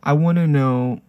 I 0.03 0.13
want 0.13 0.37
to 0.37 0.47
know 0.47 0.99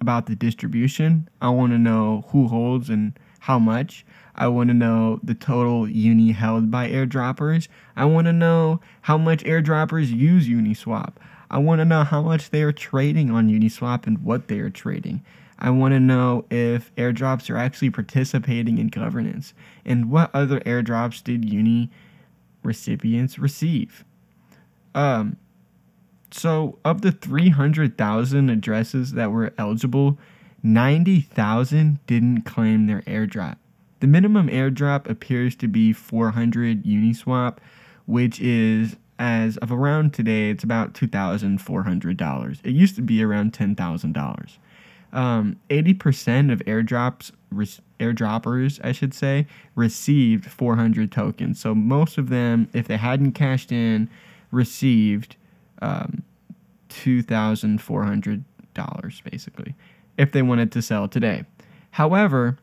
about 0.00 0.26
the 0.26 0.36
distribution, 0.36 1.28
I 1.40 1.48
want 1.48 1.72
to 1.72 1.78
know 1.78 2.26
who 2.28 2.48
holds 2.48 2.90
and 2.90 3.18
how 3.40 3.58
much. 3.58 4.04
I 4.34 4.48
want 4.48 4.68
to 4.68 4.74
know 4.74 5.20
the 5.22 5.34
total 5.34 5.88
uni 5.88 6.32
held 6.32 6.70
by 6.70 6.90
airdroppers. 6.90 7.68
I 7.94 8.04
want 8.04 8.26
to 8.26 8.32
know 8.32 8.80
how 9.02 9.16
much 9.16 9.44
airdroppers 9.44 10.10
use 10.10 10.48
Uniswap. 10.48 11.14
I 11.50 11.58
want 11.58 11.80
to 11.80 11.84
know 11.84 12.04
how 12.04 12.22
much 12.22 12.50
they 12.50 12.62
are 12.62 12.72
trading 12.72 13.30
on 13.30 13.48
Uniswap 13.48 14.06
and 14.06 14.24
what 14.24 14.48
they 14.48 14.58
are 14.58 14.70
trading. 14.70 15.22
I 15.58 15.70
want 15.70 15.92
to 15.92 16.00
know 16.00 16.46
if 16.50 16.94
airdrops 16.96 17.48
are 17.48 17.56
actually 17.56 17.90
participating 17.90 18.78
in 18.78 18.88
governance 18.88 19.54
and 19.84 20.10
what 20.10 20.30
other 20.34 20.60
airdrops 20.60 21.22
did 21.22 21.44
Uni 21.44 21.90
recipients 22.64 23.38
receive. 23.38 24.04
Um, 24.94 25.36
so, 26.30 26.78
of 26.84 27.02
the 27.02 27.12
300,000 27.12 28.50
addresses 28.50 29.12
that 29.12 29.30
were 29.30 29.52
eligible, 29.56 30.18
90,000 30.62 31.98
didn't 32.06 32.42
claim 32.42 32.86
their 32.86 33.02
airdrop. 33.02 33.56
The 34.00 34.06
minimum 34.06 34.48
airdrop 34.48 35.08
appears 35.08 35.54
to 35.56 35.68
be 35.68 35.92
400 35.92 36.84
Uniswap, 36.84 37.58
which 38.06 38.40
is 38.40 38.96
as 39.18 39.56
of 39.58 39.70
around 39.70 40.12
today, 40.12 40.50
it's 40.50 40.64
about 40.64 40.92
$2,400. 40.92 42.60
It 42.64 42.70
used 42.70 42.96
to 42.96 43.02
be 43.02 43.22
around 43.22 43.52
$10,000. 43.52 44.58
Um, 45.14 45.56
80% 45.70 46.52
of 46.52 46.58
airdrops, 46.60 47.30
re- 47.50 47.66
airdroppers, 48.00 48.80
I 48.84 48.92
should 48.92 49.14
say, 49.14 49.46
received 49.74 50.46
400 50.46 51.10
tokens. 51.12 51.60
So 51.60 51.74
most 51.74 52.18
of 52.18 52.28
them, 52.28 52.68
if 52.72 52.88
they 52.88 52.96
hadn't 52.96 53.32
cashed 53.32 53.70
in, 53.72 54.10
received 54.50 55.36
um, 55.80 56.22
$2,400 56.88 58.44
basically, 59.30 59.74
if 60.18 60.32
they 60.32 60.42
wanted 60.42 60.72
to 60.72 60.82
sell 60.82 61.08
today. 61.08 61.44
However, 61.92 62.58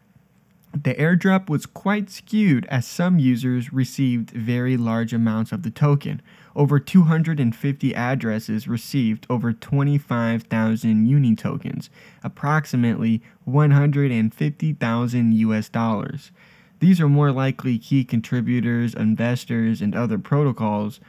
the 0.74 0.94
airdrop 0.96 1.50
was 1.50 1.66
quite 1.66 2.10
skewed 2.10 2.66
as 2.68 2.88
some 2.88 3.20
users 3.20 3.74
received 3.74 4.32
very 4.32 4.78
large 4.78 5.14
amounts 5.14 5.52
of 5.52 5.64
the 5.64 5.70
token. 5.70 6.22
Over 6.56 6.80
250 6.80 7.96
addresses 7.96 8.68
received 8.68 9.26
over 9.30 9.54
25,000 9.54 11.06
Uni 11.08 11.36
tokens, 11.36 11.90
approximately 12.24 13.22
150,000 13.46 15.34
US 15.34 15.70
dollars. 15.70 16.32
These 16.80 17.00
are 17.00 17.10
more 17.10 17.32
likely 17.32 17.78
key 17.78 18.04
contributors, 18.04 18.94
investors, 18.94 19.82
and 19.82 19.96
other 19.96 20.18
protocols. 20.18 21.00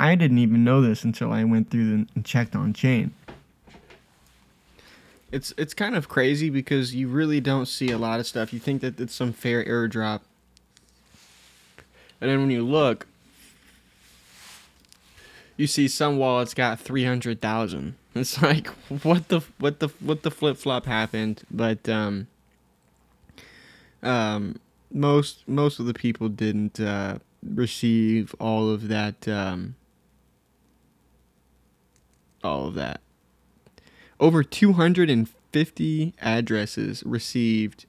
I 0.00 0.14
didn't 0.14 0.38
even 0.38 0.64
know 0.64 0.80
this 0.80 1.04
until 1.04 1.32
I 1.32 1.44
went 1.44 1.70
through 1.70 2.06
and 2.14 2.24
checked 2.24 2.56
on 2.56 2.72
chain 2.72 3.12
it's 5.30 5.52
it's 5.58 5.74
kind 5.74 5.94
of 5.94 6.08
crazy 6.08 6.50
because 6.50 6.94
you 6.94 7.08
really 7.08 7.40
don't 7.40 7.66
see 7.66 7.90
a 7.90 7.98
lot 7.98 8.20
of 8.20 8.26
stuff. 8.26 8.52
You 8.52 8.58
think 8.58 8.80
that 8.80 8.98
it's 8.98 9.14
some 9.14 9.32
fair 9.32 9.64
airdrop, 9.64 10.20
and 12.20 12.30
then 12.30 12.40
when 12.40 12.50
you 12.50 12.64
look, 12.64 13.06
you 15.58 15.66
see 15.66 15.88
some 15.88 16.16
wallets 16.16 16.54
got 16.54 16.80
three 16.80 17.04
hundred 17.04 17.42
thousand. 17.42 17.96
It's 18.14 18.40
like 18.40 18.68
what 19.02 19.28
the 19.28 19.42
what 19.58 19.80
the 19.80 19.88
what 20.00 20.22
the 20.22 20.30
flip 20.30 20.56
flop 20.56 20.86
happened, 20.86 21.42
but 21.50 21.88
um, 21.88 22.26
um, 24.02 24.58
most 24.90 25.46
most 25.46 25.78
of 25.78 25.86
the 25.86 25.94
people 25.94 26.28
didn't 26.28 26.80
uh, 26.80 27.18
receive 27.44 28.34
all 28.40 28.70
of 28.70 28.88
that 28.88 29.28
um, 29.28 29.74
all 32.42 32.68
of 32.68 32.74
that. 32.74 33.00
Over 34.20 34.42
250 34.42 36.14
addresses 36.20 37.02
received 37.04 37.86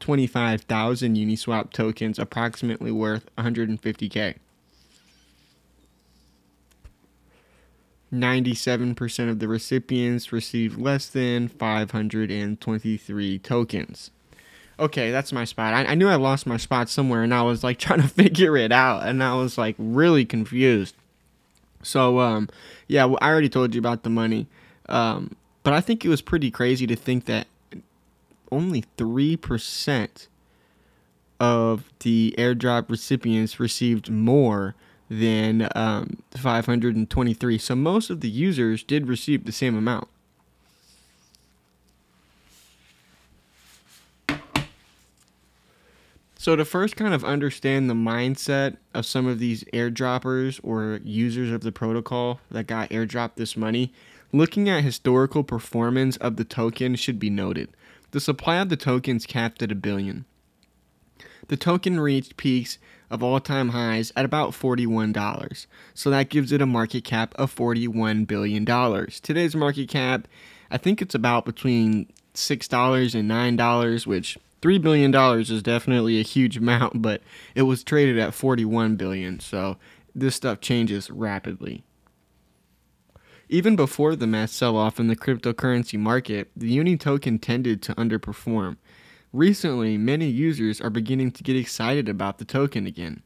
25,000 0.00 1.16
Uniswap 1.16 1.72
tokens, 1.72 2.18
approximately 2.18 2.90
worth 2.90 3.28
150k. 3.36 4.36
97% 8.12 9.30
of 9.30 9.38
the 9.38 9.48
recipients 9.48 10.32
received 10.32 10.78
less 10.78 11.08
than 11.08 11.48
523 11.48 13.38
tokens. 13.40 14.10
Okay, 14.80 15.10
that's 15.10 15.32
my 15.32 15.44
spot. 15.44 15.74
I, 15.74 15.84
I, 15.84 15.94
knew 15.94 16.08
I 16.08 16.14
lost 16.14 16.46
my 16.46 16.56
spot 16.56 16.88
somewhere 16.88 17.22
and 17.22 17.34
I 17.34 17.42
was 17.42 17.64
like 17.64 17.78
trying 17.80 18.02
to 18.02 18.08
figure 18.08 18.56
it 18.56 18.72
out 18.72 19.06
and 19.06 19.22
I 19.22 19.34
was 19.34 19.58
like 19.58 19.74
really 19.78 20.24
confused. 20.24 20.94
So, 21.82 22.20
um, 22.20 22.48
yeah, 22.86 23.04
well, 23.04 23.18
I 23.20 23.28
already 23.28 23.48
told 23.48 23.74
you 23.74 23.78
about 23.78 24.02
the 24.02 24.10
money. 24.10 24.46
Um, 24.88 25.36
but 25.62 25.74
I 25.74 25.80
think 25.80 26.04
it 26.04 26.08
was 26.08 26.22
pretty 26.22 26.50
crazy 26.50 26.86
to 26.86 26.96
think 26.96 27.26
that 27.26 27.46
only 28.50 28.84
3% 28.96 30.28
of 31.40 31.84
the 32.00 32.34
airdrop 32.38 32.90
recipients 32.90 33.60
received 33.60 34.10
more 34.10 34.74
than 35.08 35.68
um, 35.74 36.18
523. 36.36 37.58
So 37.58 37.74
most 37.74 38.10
of 38.10 38.20
the 38.20 38.28
users 38.28 38.82
did 38.82 39.08
receive 39.08 39.44
the 39.44 39.52
same 39.52 39.76
amount. 39.76 40.08
So 46.36 46.54
to 46.54 46.64
first 46.64 46.96
kind 46.96 47.12
of 47.12 47.24
understand 47.24 47.90
the 47.90 47.94
mindset 47.94 48.76
of 48.94 49.04
some 49.04 49.26
of 49.26 49.38
these 49.38 49.64
airdroppers 49.72 50.60
or 50.62 51.00
users 51.02 51.50
of 51.50 51.62
the 51.62 51.72
protocol 51.72 52.40
that 52.50 52.66
got 52.66 52.90
airdropped 52.90 53.34
this 53.34 53.56
money, 53.56 53.92
Looking 54.32 54.68
at 54.68 54.84
historical 54.84 55.42
performance 55.42 56.18
of 56.18 56.36
the 56.36 56.44
token 56.44 56.96
should 56.96 57.18
be 57.18 57.30
noted. 57.30 57.70
The 58.10 58.20
supply 58.20 58.56
of 58.56 58.68
the 58.68 58.76
tokens 58.76 59.24
capped 59.24 59.62
at 59.62 59.72
a 59.72 59.74
billion. 59.74 60.26
The 61.46 61.56
token 61.56 61.98
reached 61.98 62.36
peaks 62.36 62.76
of 63.10 63.22
all 63.22 63.40
time 63.40 63.70
highs 63.70 64.12
at 64.16 64.24
about 64.24 64.50
$41. 64.50 65.66
So 65.94 66.10
that 66.10 66.28
gives 66.28 66.52
it 66.52 66.62
a 66.62 66.66
market 66.66 67.04
cap 67.04 67.34
of 67.36 67.54
$41 67.54 68.26
billion. 68.26 68.64
Today's 68.64 69.56
market 69.56 69.88
cap, 69.88 70.28
I 70.70 70.78
think 70.78 71.00
it's 71.00 71.14
about 71.14 71.44
between 71.44 72.12
$6 72.34 73.14
and 73.14 73.30
$9, 73.30 74.06
which 74.06 74.38
$3 74.62 74.82
billion 74.82 75.14
is 75.40 75.62
definitely 75.62 76.18
a 76.18 76.24
huge 76.24 76.56
amount, 76.56 77.02
but 77.02 77.22
it 77.54 77.62
was 77.62 77.84
traded 77.84 78.18
at 78.18 78.34
41 78.34 78.96
billion. 78.96 79.40
So 79.40 79.76
this 80.14 80.36
stuff 80.36 80.60
changes 80.60 81.10
rapidly. 81.10 81.84
Even 83.50 83.76
before 83.76 84.14
the 84.14 84.26
mass 84.26 84.52
sell 84.52 84.76
off 84.76 85.00
in 85.00 85.08
the 85.08 85.16
cryptocurrency 85.16 85.98
market, 85.98 86.50
the 86.54 86.68
Uni 86.68 86.98
token 86.98 87.38
tended 87.38 87.80
to 87.82 87.94
underperform. 87.94 88.76
Recently, 89.38 89.96
many 89.96 90.26
users 90.26 90.80
are 90.80 90.90
beginning 90.90 91.30
to 91.30 91.44
get 91.44 91.54
excited 91.54 92.08
about 92.08 92.38
the 92.38 92.44
token 92.44 92.88
again. 92.88 93.22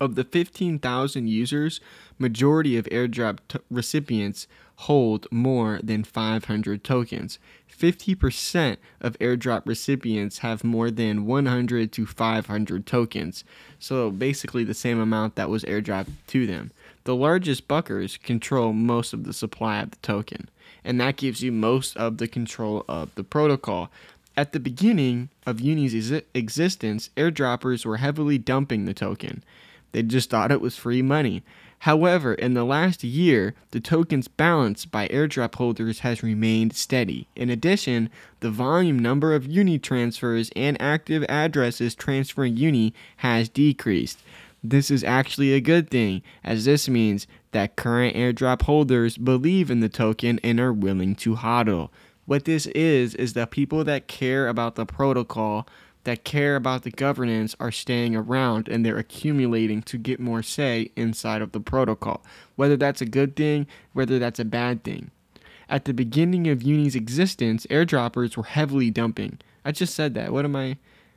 Of 0.00 0.14
the 0.14 0.22
15,000 0.22 1.26
users, 1.26 1.80
majority 2.16 2.76
of 2.76 2.84
airdrop 2.84 3.40
t- 3.48 3.58
recipients 3.68 4.46
hold 4.86 5.26
more 5.32 5.80
than 5.82 6.04
500 6.04 6.84
tokens. 6.84 7.40
50% 7.76 8.76
of 9.00 9.18
airdrop 9.18 9.66
recipients 9.66 10.38
have 10.38 10.62
more 10.62 10.92
than 10.92 11.26
100 11.26 11.90
to 11.90 12.06
500 12.06 12.86
tokens. 12.86 13.42
So 13.80 14.12
basically 14.12 14.62
the 14.62 14.74
same 14.74 15.00
amount 15.00 15.34
that 15.34 15.50
was 15.50 15.64
airdropped 15.64 16.12
to 16.28 16.46
them. 16.46 16.70
The 17.02 17.16
largest 17.16 17.66
buckers 17.66 18.16
control 18.16 18.72
most 18.72 19.12
of 19.12 19.24
the 19.24 19.32
supply 19.32 19.80
of 19.80 19.90
the 19.90 19.96
token, 19.96 20.48
and 20.84 21.00
that 21.00 21.16
gives 21.16 21.42
you 21.42 21.50
most 21.50 21.96
of 21.96 22.18
the 22.18 22.28
control 22.28 22.84
of 22.88 23.12
the 23.16 23.24
protocol. 23.24 23.90
At 24.40 24.52
the 24.52 24.58
beginning 24.58 25.28
of 25.44 25.60
Uni's 25.60 26.10
ex- 26.10 26.24
existence, 26.32 27.10
airdroppers 27.14 27.84
were 27.84 27.98
heavily 27.98 28.38
dumping 28.38 28.86
the 28.86 28.94
token. 28.94 29.44
They 29.92 30.02
just 30.02 30.30
thought 30.30 30.50
it 30.50 30.62
was 30.62 30.78
free 30.78 31.02
money. 31.02 31.42
However, 31.80 32.32
in 32.32 32.54
the 32.54 32.64
last 32.64 33.04
year, 33.04 33.54
the 33.72 33.80
token's 33.80 34.28
balance 34.28 34.86
by 34.86 35.08
airdrop 35.08 35.56
holders 35.56 35.98
has 35.98 36.22
remained 36.22 36.72
steady. 36.74 37.28
In 37.36 37.50
addition, 37.50 38.08
the 38.40 38.50
volume 38.50 38.98
number 38.98 39.34
of 39.34 39.46
Uni 39.46 39.78
transfers 39.78 40.50
and 40.56 40.80
active 40.80 41.22
addresses 41.28 41.94
transferring 41.94 42.56
Uni 42.56 42.94
has 43.18 43.50
decreased. 43.50 44.20
This 44.64 44.90
is 44.90 45.04
actually 45.04 45.52
a 45.52 45.60
good 45.60 45.90
thing, 45.90 46.22
as 46.42 46.64
this 46.64 46.88
means 46.88 47.26
that 47.52 47.76
current 47.76 48.16
airdrop 48.16 48.62
holders 48.62 49.18
believe 49.18 49.70
in 49.70 49.80
the 49.80 49.90
token 49.90 50.40
and 50.42 50.58
are 50.58 50.72
willing 50.72 51.14
to 51.16 51.36
hodl. 51.36 51.90
What 52.30 52.44
this 52.44 52.66
is, 52.66 53.16
is 53.16 53.32
that 53.32 53.50
people 53.50 53.82
that 53.82 54.06
care 54.06 54.46
about 54.46 54.76
the 54.76 54.86
protocol 54.86 55.66
that 56.04 56.22
care 56.22 56.54
about 56.54 56.84
the 56.84 56.92
governance 56.92 57.56
are 57.58 57.72
staying 57.72 58.14
around 58.14 58.68
and 58.68 58.86
they're 58.86 58.98
accumulating 58.98 59.82
to 59.82 59.98
get 59.98 60.20
more 60.20 60.40
say 60.40 60.92
inside 60.94 61.42
of 61.42 61.50
the 61.50 61.58
protocol. 61.58 62.22
Whether 62.54 62.76
that's 62.76 63.00
a 63.00 63.04
good 63.04 63.34
thing, 63.34 63.66
whether 63.94 64.20
that's 64.20 64.38
a 64.38 64.44
bad 64.44 64.84
thing. 64.84 65.10
At 65.68 65.86
the 65.86 65.92
beginning 65.92 66.46
of 66.46 66.62
Uni's 66.62 66.94
existence, 66.94 67.66
airdroppers 67.66 68.36
were 68.36 68.44
heavily 68.44 68.92
dumping. 68.92 69.40
I 69.64 69.72
just 69.72 69.96
said 69.96 70.14
that. 70.14 70.32
What 70.32 70.44
am 70.44 70.54
I 70.54 70.76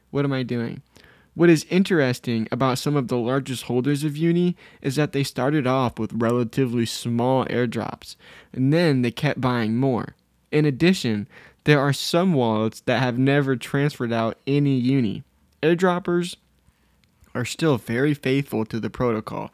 what 0.10 0.26
am 0.26 0.34
I 0.34 0.41
doing? 0.41 0.82
What 1.36 1.52
is 1.52 1.67
interesting 1.69 2.47
about 2.52 2.80
some 2.80 2.95
of 2.95 3.10
the 3.10 3.17
largest 3.17 3.65
holders 3.65 4.04
of 4.04 4.17
Uni 4.17 4.58
is 4.82 4.95
that 4.95 5.12
they 5.12 5.23
started 5.23 5.67
off 5.67 5.99
with 5.99 6.12
relatively 6.12 6.88
small 6.88 7.45
airdrops, 7.45 8.15
and 8.52 8.73
then 8.73 9.04
they 9.04 9.12
kept 9.12 9.39
buying 9.39 9.78
more. 9.78 10.15
In 10.53 10.65
addition, 10.65 11.27
there 11.63 11.79
are 11.79 11.91
some 11.91 12.33
wallets 12.33 12.81
that 12.81 12.99
have 12.99 13.17
never 13.17 13.55
transferred 13.55 14.13
out 14.13 14.37
any 14.45 14.77
Uni. 14.77 15.23
Airdroppers 15.63 16.35
are 17.33 17.43
still 17.43 17.77
very 17.77 18.13
faithful 18.13 18.63
to 18.65 18.79
the 18.79 18.91
protocol. 18.91 19.51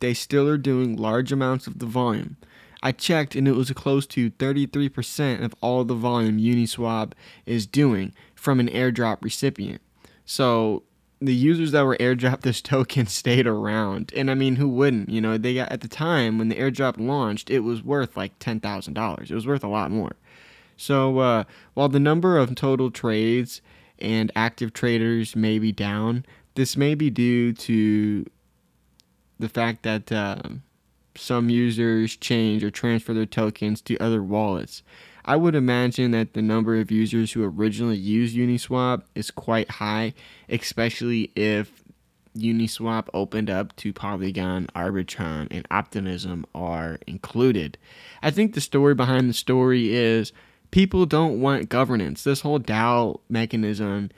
They 0.00 0.12
still 0.12 0.46
are 0.46 0.58
doing 0.58 0.94
large 0.94 1.32
amounts 1.32 1.66
of 1.66 1.78
the 1.78 1.86
volume. 1.86 2.36
I 2.82 2.92
checked 2.92 3.34
and 3.34 3.48
it 3.48 3.52
was 3.52 3.70
close 3.70 4.06
to 4.08 4.30
33% 4.32 5.42
of 5.42 5.54
all 5.62 5.84
the 5.84 5.94
volume 5.94 6.38
Uniswap 6.38 7.12
is 7.46 7.66
doing 7.66 8.12
from 8.34 8.60
an 8.60 8.68
airdrop 8.68 9.22
recipient. 9.22 9.80
So 10.26 10.82
the 11.18 11.34
users 11.34 11.70
that 11.72 11.86
were 11.86 11.96
airdropped 11.96 12.40
this 12.42 12.60
token 12.60 13.06
stayed 13.06 13.46
around. 13.46 14.12
And 14.14 14.30
I 14.30 14.34
mean, 14.34 14.56
who 14.56 14.68
wouldn't? 14.68 15.08
You 15.08 15.22
know, 15.22 15.38
they 15.38 15.54
got 15.54 15.72
at 15.72 15.80
the 15.80 15.88
time 15.88 16.36
when 16.36 16.48
the 16.48 16.56
airdrop 16.56 16.98
launched, 16.98 17.48
it 17.48 17.60
was 17.60 17.82
worth 17.82 18.18
like 18.18 18.38
$10,000. 18.38 19.30
It 19.30 19.34
was 19.34 19.46
worth 19.46 19.64
a 19.64 19.68
lot 19.68 19.90
more. 19.90 20.12
So 20.76 21.18
uh, 21.18 21.44
while 21.74 21.88
the 21.88 22.00
number 22.00 22.38
of 22.38 22.54
total 22.54 22.90
trades 22.90 23.60
and 23.98 24.32
active 24.34 24.72
traders 24.72 25.36
may 25.36 25.58
be 25.58 25.72
down, 25.72 26.24
this 26.54 26.76
may 26.76 26.94
be 26.94 27.10
due 27.10 27.52
to 27.52 28.26
the 29.38 29.48
fact 29.48 29.82
that 29.82 30.10
uh, 30.12 30.40
some 31.14 31.50
users 31.50 32.16
change 32.16 32.64
or 32.64 32.70
transfer 32.70 33.14
their 33.14 33.26
tokens 33.26 33.80
to 33.82 33.98
other 33.98 34.22
wallets. 34.22 34.82
I 35.24 35.36
would 35.36 35.54
imagine 35.54 36.10
that 36.10 36.34
the 36.34 36.42
number 36.42 36.80
of 36.80 36.90
users 36.90 37.32
who 37.32 37.44
originally 37.44 37.96
used 37.96 38.36
Uniswap 38.36 39.02
is 39.14 39.30
quite 39.30 39.70
high, 39.70 40.14
especially 40.48 41.30
if 41.36 41.84
Uniswap 42.36 43.08
opened 43.14 43.50
up 43.50 43.76
to 43.76 43.92
Polygon, 43.92 44.68
Arbitrum, 44.74 45.48
and 45.50 45.66
Optimism 45.70 46.44
are 46.54 46.98
included. 47.06 47.78
I 48.22 48.30
think 48.30 48.54
the 48.54 48.60
story 48.60 48.94
behind 48.94 49.28
the 49.28 49.34
story 49.34 49.94
is 49.94 50.32
people 50.72 51.06
don't 51.06 51.40
want 51.40 51.68
governance. 51.68 52.24
This 52.24 52.40
whole 52.40 52.58
DAO 52.58 53.20
mechanism, 53.28 54.10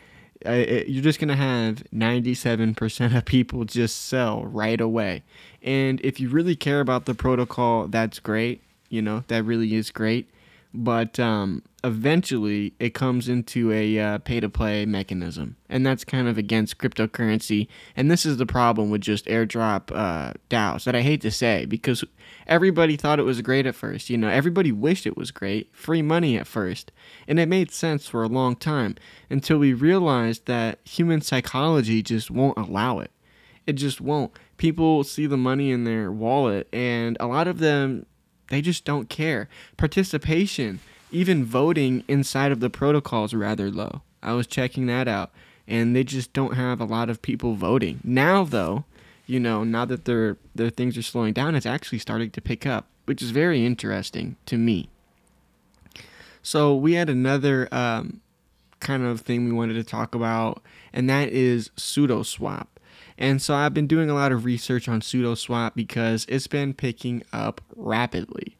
uh, 0.46 0.52
it, 0.52 0.88
you're 0.88 1.02
just 1.02 1.18
going 1.18 1.28
to 1.28 1.36
have 1.36 1.84
97% 1.94 3.14
of 3.14 3.24
people 3.26 3.66
just 3.66 4.06
sell 4.06 4.46
right 4.46 4.80
away. 4.80 5.22
And 5.62 6.00
if 6.02 6.18
you 6.18 6.30
really 6.30 6.56
care 6.56 6.80
about 6.80 7.04
the 7.04 7.14
protocol, 7.14 7.88
that's 7.88 8.18
great. 8.18 8.62
You 8.88 9.02
know, 9.02 9.24
that 9.28 9.42
really 9.42 9.74
is 9.74 9.90
great 9.90 10.30
but 10.74 11.20
um, 11.20 11.62
eventually 11.84 12.74
it 12.80 12.94
comes 12.94 13.28
into 13.28 13.70
a 13.70 13.98
uh, 13.98 14.18
pay 14.18 14.40
to 14.40 14.48
play 14.48 14.84
mechanism, 14.84 15.56
and 15.68 15.86
that's 15.86 16.04
kind 16.04 16.26
of 16.26 16.36
against 16.36 16.78
cryptocurrency. 16.78 17.68
And 17.96 18.10
this 18.10 18.26
is 18.26 18.38
the 18.38 18.46
problem 18.46 18.90
with 18.90 19.00
just 19.00 19.26
airdrop 19.26 19.94
uh, 19.94 20.32
DAOs 20.50 20.84
that 20.84 20.96
I 20.96 21.02
hate 21.02 21.20
to 21.20 21.30
say 21.30 21.64
because 21.64 22.04
everybody 22.48 22.96
thought 22.96 23.20
it 23.20 23.24
was 23.24 23.40
great 23.40 23.66
at 23.66 23.76
first. 23.76 24.10
You 24.10 24.18
know, 24.18 24.28
everybody 24.28 24.72
wished 24.72 25.06
it 25.06 25.16
was 25.16 25.30
great, 25.30 25.74
free 25.74 26.02
money 26.02 26.36
at 26.36 26.48
first, 26.48 26.90
and 27.28 27.38
it 27.38 27.48
made 27.48 27.70
sense 27.70 28.08
for 28.08 28.24
a 28.24 28.28
long 28.28 28.56
time 28.56 28.96
until 29.30 29.58
we 29.58 29.72
realized 29.72 30.46
that 30.46 30.80
human 30.84 31.20
psychology 31.20 32.02
just 32.02 32.32
won't 32.32 32.58
allow 32.58 32.98
it. 32.98 33.12
It 33.66 33.74
just 33.74 34.00
won't. 34.00 34.32
People 34.56 35.04
see 35.04 35.26
the 35.26 35.36
money 35.36 35.70
in 35.70 35.84
their 35.84 36.10
wallet, 36.10 36.68
and 36.72 37.16
a 37.20 37.26
lot 37.26 37.46
of 37.46 37.58
them 37.58 38.06
they 38.54 38.62
just 38.62 38.84
don't 38.84 39.08
care. 39.08 39.48
Participation, 39.76 40.78
even 41.10 41.44
voting 41.44 42.04
inside 42.06 42.52
of 42.52 42.60
the 42.60 42.70
protocol 42.70 43.24
is 43.24 43.34
rather 43.34 43.68
low. 43.68 44.02
I 44.22 44.32
was 44.32 44.46
checking 44.46 44.86
that 44.86 45.08
out, 45.08 45.32
and 45.66 45.94
they 45.94 46.04
just 46.04 46.32
don't 46.32 46.54
have 46.54 46.80
a 46.80 46.84
lot 46.84 47.10
of 47.10 47.20
people 47.20 47.54
voting. 47.54 47.98
Now, 48.04 48.44
though, 48.44 48.84
you 49.26 49.40
know, 49.40 49.64
now 49.64 49.84
that 49.86 50.04
their 50.04 50.36
their 50.54 50.70
things 50.70 50.96
are 50.96 51.02
slowing 51.02 51.32
down, 51.32 51.56
it's 51.56 51.66
actually 51.66 51.98
starting 51.98 52.30
to 52.30 52.40
pick 52.40 52.64
up, 52.64 52.86
which 53.06 53.22
is 53.22 53.32
very 53.32 53.66
interesting 53.66 54.36
to 54.46 54.56
me. 54.56 54.88
So 56.42 56.76
we 56.76 56.92
had 56.92 57.10
another 57.10 57.68
um, 57.72 58.20
kind 58.78 59.02
of 59.02 59.22
thing 59.22 59.46
we 59.46 59.52
wanted 59.52 59.74
to 59.74 59.84
talk 59.84 60.14
about, 60.14 60.62
and 60.92 61.10
that 61.10 61.30
is 61.30 61.70
SudoSwap. 61.76 62.66
And 63.16 63.40
so 63.40 63.54
I've 63.54 63.74
been 63.74 63.86
doing 63.86 64.10
a 64.10 64.14
lot 64.14 64.32
of 64.32 64.44
research 64.44 64.88
on 64.88 65.00
SudoSwap 65.00 65.72
because 65.74 66.26
it's 66.28 66.46
been 66.46 66.74
picking 66.74 67.22
up 67.32 67.60
rapidly. 67.76 68.56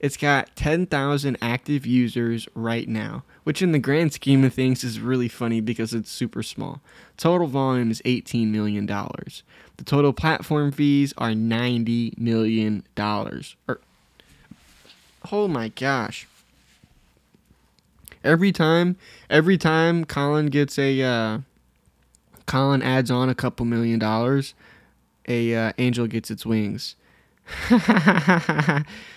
It's 0.00 0.16
got 0.16 0.54
10,000 0.54 1.36
active 1.42 1.84
users 1.84 2.46
right 2.54 2.88
now, 2.88 3.24
which 3.42 3.62
in 3.62 3.72
the 3.72 3.80
grand 3.80 4.12
scheme 4.12 4.44
of 4.44 4.54
things 4.54 4.84
is 4.84 5.00
really 5.00 5.28
funny 5.28 5.60
because 5.60 5.92
it's 5.92 6.10
super 6.10 6.42
small. 6.42 6.80
Total 7.16 7.48
volume 7.48 7.90
is 7.90 8.00
$18 8.02 8.46
million. 8.48 8.86
The 8.86 9.84
total 9.84 10.12
platform 10.12 10.70
fees 10.70 11.12
are 11.18 11.30
$90 11.30 12.16
million. 12.16 12.84
Or, 12.96 13.80
oh 15.32 15.48
my 15.48 15.68
gosh. 15.68 16.28
Every 18.22 18.52
time, 18.52 18.96
every 19.28 19.58
time 19.58 20.04
Colin 20.04 20.46
gets 20.46 20.78
a, 20.78 21.02
uh, 21.02 21.38
Colin 22.48 22.82
adds 22.82 23.10
on 23.10 23.28
a 23.28 23.34
couple 23.34 23.66
million 23.66 23.98
dollars, 23.98 24.54
a 25.28 25.54
uh, 25.54 25.72
angel 25.78 26.06
gets 26.06 26.30
its 26.30 26.46
wings. 26.46 26.96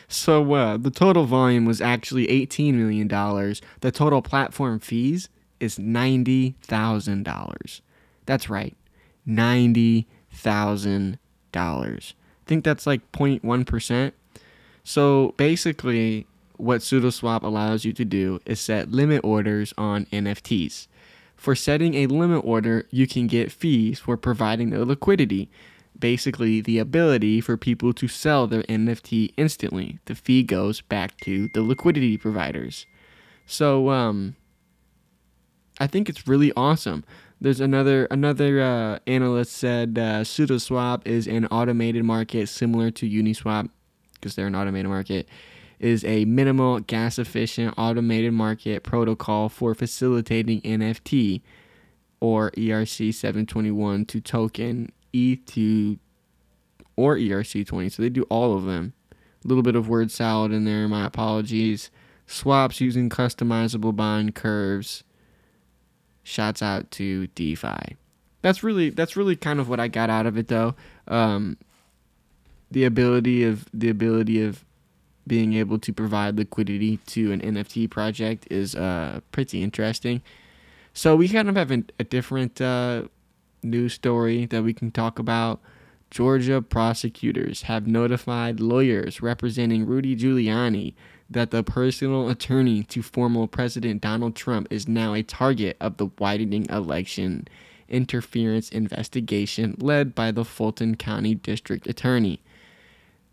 so 0.08 0.54
uh, 0.54 0.78
the 0.78 0.92
total 0.94 1.26
volume 1.26 1.66
was 1.66 1.82
actually 1.82 2.28
$18 2.28 2.76
million. 2.76 3.08
The 3.08 3.92
total 3.92 4.22
platform 4.22 4.80
fees 4.80 5.28
is 5.60 5.78
$90,000. 5.78 7.82
That's 8.26 8.50
right, 8.50 8.76
$90,000. 9.28 11.18
I 11.54 11.98
think 12.46 12.64
that's 12.66 12.86
like 12.86 13.12
0.1%. 13.14 14.12
So 14.84 15.34
basically, 15.38 16.28
what 16.58 16.82
SudoSwap 16.82 17.44
allows 17.44 17.86
you 17.86 17.94
to 17.94 18.04
do 18.04 18.42
is 18.46 18.60
set 18.60 18.92
limit 18.92 19.22
orders 19.24 19.74
on 19.78 20.06
NFTs. 20.08 20.88
For 21.42 21.56
setting 21.56 21.96
a 21.96 22.06
limit 22.06 22.46
order, 22.46 22.86
you 22.92 23.08
can 23.08 23.26
get 23.26 23.52
fees 23.52 23.98
for 23.98 24.16
providing 24.16 24.70
the 24.70 24.86
liquidity, 24.86 25.50
basically 25.98 26.62
the 26.62 26.78
ability 26.78 27.42
for 27.42 27.58
people 27.58 27.94
to 27.94 28.08
sell 28.08 28.46
their 28.46 28.62
NFT 28.66 29.34
instantly. 29.38 29.98
The 30.06 30.14
fee 30.14 30.44
goes 30.44 30.82
back 30.82 31.20
to 31.22 31.48
the 31.48 31.64
liquidity 31.64 32.16
providers. 32.16 32.86
So 33.48 33.90
um, 33.90 34.36
I 35.80 35.88
think 35.88 36.10
it's 36.10 36.28
really 36.28 36.54
awesome. 36.56 37.04
There's 37.42 37.60
another 37.60 38.06
another 38.12 38.62
uh, 38.62 39.00
analyst 39.08 39.54
said 39.54 39.98
uh, 39.98 40.22
SudoSwap 40.22 41.08
is 41.08 41.26
an 41.26 41.48
automated 41.48 42.06
market 42.06 42.50
similar 42.50 42.92
to 42.92 43.10
Uniswap 43.10 43.68
because 44.14 44.36
they're 44.36 44.46
an 44.46 44.56
automated 44.56 44.92
market 44.92 45.28
is 45.82 46.06
a 46.06 46.26
minimal 46.26 46.80
gas 46.80 47.18
efficient 47.18 47.74
automated 47.76 48.32
market 48.32 48.84
protocol 48.84 49.50
for 49.50 49.74
facilitating 49.74 50.62
NFT 50.62 51.42
or 52.20 52.52
ERC 52.52 53.12
721 53.12 54.06
to 54.06 54.22
token 54.22 54.92
ETH 55.12 55.98
or 56.96 57.18
ERC20. 57.18 57.92
So 57.92 58.04
they 58.04 58.10
do 58.10 58.24
all 58.30 58.56
of 58.56 58.66
them. 58.66 58.94
A 59.44 59.48
little 59.48 59.64
bit 59.64 59.76
of 59.76 59.90
word 59.90 60.12
salad 60.12 60.52
in 60.52 60.66
there, 60.66 60.88
my 60.88 61.04
apologies. 61.08 61.90
Swaps 62.28 62.80
using 62.80 63.10
customizable 63.10 63.96
bonding 63.96 64.34
curves. 64.34 65.04
Shouts 66.22 66.62
out 66.62 66.92
to 66.92 67.26
DeFi. 67.28 67.98
That's 68.44 68.64
really 68.64 68.92
that's 68.92 69.16
really 69.16 69.36
kind 69.36 69.60
of 69.60 69.68
what 69.68 69.80
I 69.80 69.88
got 69.88 70.12
out 70.12 70.28
of 70.28 70.38
it 70.38 70.48
though. 70.48 70.76
Um, 71.08 71.58
the 72.70 72.86
ability 72.86 73.44
of 73.44 73.66
the 73.74 73.90
ability 73.90 74.44
of 74.44 74.64
being 75.32 75.54
able 75.54 75.80
to 75.80 75.94
provide 75.94 76.36
liquidity 76.36 76.98
to 77.06 77.32
an 77.32 77.40
NFT 77.40 77.90
project 77.90 78.46
is 78.52 78.76
uh, 78.76 79.22
pretty 79.32 79.64
interesting. 79.64 80.22
So 80.94 81.16
we 81.16 81.30
kind 81.30 81.48
of 81.48 81.56
have 81.56 81.72
a, 81.72 81.86
a 82.02 82.04
different 82.04 82.60
uh, 82.60 83.04
news 83.64 83.94
story 83.94 84.46
that 84.48 84.62
we 84.62 84.74
can 84.74 84.92
talk 84.92 85.20
about. 85.20 85.62
Georgia 86.10 86.62
prosecutors 86.62 87.62
have 87.62 87.88
notified 87.88 88.60
lawyers 88.60 89.22
representing 89.22 89.86
Rudy 89.86 90.18
Giuliani 90.18 90.96
that 91.30 91.52
the 91.52 91.64
personal 91.64 92.28
attorney 92.30 92.84
to 92.84 93.02
former 93.02 93.48
President 93.48 94.02
Donald 94.02 94.36
Trump 94.36 94.68
is 94.70 94.86
now 94.86 95.14
a 95.14 95.24
target 95.24 95.78
of 95.80 95.96
the 95.96 96.10
widening 96.20 96.66
election 96.70 97.48
interference 97.88 98.70
investigation 98.70 99.78
led 99.80 100.14
by 100.14 100.30
the 100.32 100.44
Fulton 100.44 100.98
County 100.98 101.36
District 101.36 101.88
Attorney. 101.88 102.42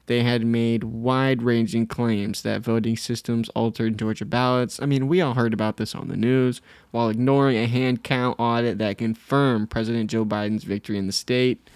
They 0.08 0.22
had 0.22 0.44
made 0.44 0.84
wide 0.84 1.42
ranging 1.42 1.86
claims 1.86 2.40
that 2.40 2.62
voting 2.62 2.96
systems 2.96 3.50
altered 3.50 3.98
Georgia 3.98 4.24
ballots. 4.24 4.80
I 4.80 4.86
mean, 4.86 5.06
we 5.06 5.20
all 5.20 5.34
heard 5.34 5.52
about 5.52 5.76
this 5.76 5.94
on 5.94 6.08
the 6.08 6.16
news, 6.16 6.62
while 6.92 7.10
ignoring 7.10 7.58
a 7.58 7.66
hand 7.66 8.02
count 8.02 8.40
audit 8.40 8.78
that 8.78 8.96
confirmed 8.96 9.68
President 9.68 10.10
Joe 10.10 10.24
Biden's 10.24 10.64
victory 10.64 10.96
in 10.96 11.08
the 11.08 11.12
state. 11.12 11.68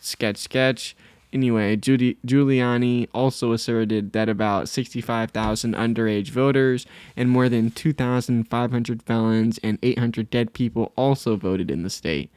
Sketch, 0.00 0.36
sketch. 0.36 0.96
Anyway, 1.32 1.78
Rudy, 1.86 2.16
Giuliani 2.26 3.06
also 3.14 3.52
asserted 3.52 4.12
that 4.14 4.28
about 4.28 4.68
65,000 4.68 5.74
underage 5.74 6.30
voters 6.30 6.86
and 7.16 7.30
more 7.30 7.48
than 7.48 7.70
2,500 7.70 9.02
felons 9.04 9.60
and 9.62 9.78
800 9.84 10.28
dead 10.28 10.52
people 10.52 10.92
also 10.96 11.36
voted 11.36 11.70
in 11.70 11.84
the 11.84 11.90
state. 11.90 12.32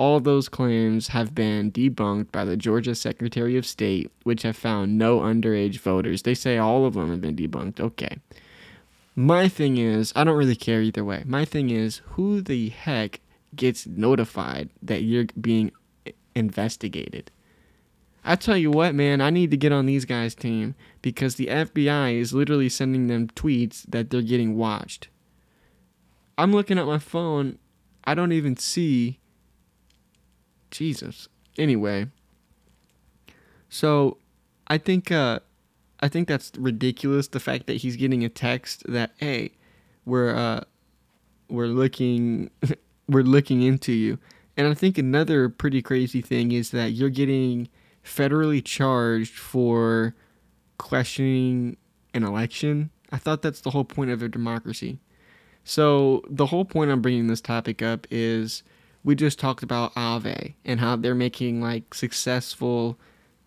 All 0.00 0.18
those 0.18 0.48
claims 0.48 1.08
have 1.08 1.34
been 1.34 1.70
debunked 1.70 2.32
by 2.32 2.46
the 2.46 2.56
Georgia 2.56 2.94
Secretary 2.94 3.58
of 3.58 3.66
State, 3.66 4.10
which 4.22 4.44
have 4.44 4.56
found 4.56 4.96
no 4.96 5.20
underage 5.20 5.78
voters. 5.78 6.22
They 6.22 6.32
say 6.32 6.56
all 6.56 6.86
of 6.86 6.94
them 6.94 7.10
have 7.10 7.20
been 7.20 7.36
debunked. 7.36 7.80
Okay. 7.80 8.16
My 9.14 9.46
thing 9.46 9.76
is, 9.76 10.10
I 10.16 10.24
don't 10.24 10.38
really 10.38 10.56
care 10.56 10.80
either 10.80 11.04
way. 11.04 11.22
My 11.26 11.44
thing 11.44 11.68
is, 11.68 12.00
who 12.12 12.40
the 12.40 12.70
heck 12.70 13.20
gets 13.54 13.86
notified 13.86 14.70
that 14.80 15.02
you're 15.02 15.26
being 15.38 15.70
investigated? 16.34 17.30
I 18.24 18.36
tell 18.36 18.56
you 18.56 18.70
what, 18.70 18.94
man, 18.94 19.20
I 19.20 19.28
need 19.28 19.50
to 19.50 19.58
get 19.58 19.70
on 19.70 19.84
these 19.84 20.06
guys' 20.06 20.34
team 20.34 20.76
because 21.02 21.34
the 21.34 21.48
FBI 21.48 22.18
is 22.18 22.32
literally 22.32 22.70
sending 22.70 23.08
them 23.08 23.28
tweets 23.28 23.84
that 23.86 24.08
they're 24.08 24.22
getting 24.22 24.56
watched. 24.56 25.08
I'm 26.38 26.54
looking 26.54 26.78
at 26.78 26.86
my 26.86 26.98
phone, 26.98 27.58
I 28.04 28.14
don't 28.14 28.32
even 28.32 28.56
see 28.56 29.18
Jesus. 30.70 31.28
Anyway, 31.58 32.06
so 33.68 34.18
I 34.66 34.78
think 34.78 35.10
uh, 35.10 35.40
I 36.00 36.08
think 36.08 36.28
that's 36.28 36.52
ridiculous. 36.56 37.28
The 37.28 37.40
fact 37.40 37.66
that 37.66 37.78
he's 37.78 37.96
getting 37.96 38.24
a 38.24 38.28
text 38.28 38.84
that 38.88 39.12
hey, 39.18 39.52
we're 40.04 40.34
uh, 40.34 40.62
we're 41.48 41.66
looking 41.66 42.50
we're 43.08 43.22
looking 43.22 43.62
into 43.62 43.92
you, 43.92 44.18
and 44.56 44.66
I 44.66 44.74
think 44.74 44.98
another 44.98 45.48
pretty 45.48 45.82
crazy 45.82 46.20
thing 46.20 46.52
is 46.52 46.70
that 46.70 46.92
you're 46.92 47.10
getting 47.10 47.68
federally 48.04 48.64
charged 48.64 49.34
for 49.34 50.14
questioning 50.78 51.76
an 52.14 52.24
election. 52.24 52.90
I 53.12 53.18
thought 53.18 53.42
that's 53.42 53.60
the 53.60 53.70
whole 53.70 53.84
point 53.84 54.10
of 54.10 54.22
a 54.22 54.28
democracy. 54.28 54.98
So 55.64 56.22
the 56.28 56.46
whole 56.46 56.64
point 56.64 56.90
I'm 56.90 57.02
bringing 57.02 57.26
this 57.26 57.40
topic 57.40 57.82
up 57.82 58.06
is 58.10 58.62
we 59.02 59.14
just 59.14 59.38
talked 59.38 59.62
about 59.62 59.94
Aave 59.94 60.54
and 60.64 60.80
how 60.80 60.96
they're 60.96 61.14
making 61.14 61.60
like 61.60 61.94
successful 61.94 62.98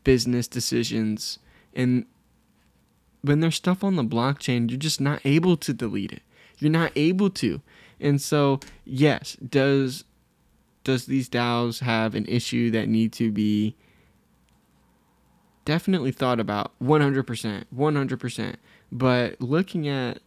business 0.03 0.47
decisions. 0.47 1.39
And 1.73 2.05
when 3.21 3.39
there's 3.39 3.55
stuff 3.55 3.83
on 3.83 3.95
the 3.95 4.03
blockchain 4.03 4.69
you're 4.69 4.79
just 4.79 5.01
not 5.01 5.21
able 5.25 5.57
to 5.57 5.73
delete 5.73 6.11
it. 6.11 6.21
You're 6.59 6.71
not 6.71 6.91
able 6.95 7.29
to. 7.31 7.61
And 7.99 8.21
so 8.21 8.59
yes 8.85 9.35
does 9.35 10.03
does 10.83 11.05
these 11.05 11.29
DAOs 11.29 11.79
have 11.79 12.13
an 12.13 12.25
issue 12.25 12.69
that 12.71 12.89
need 12.89 13.13
to 13.13 13.31
be 13.31 13.75
definitely 15.65 16.11
thought 16.11 16.39
about? 16.39 16.71
100% 16.81 17.63
100% 17.73 18.55
but 18.91 19.39
looking 19.41 19.87
at 19.87 20.19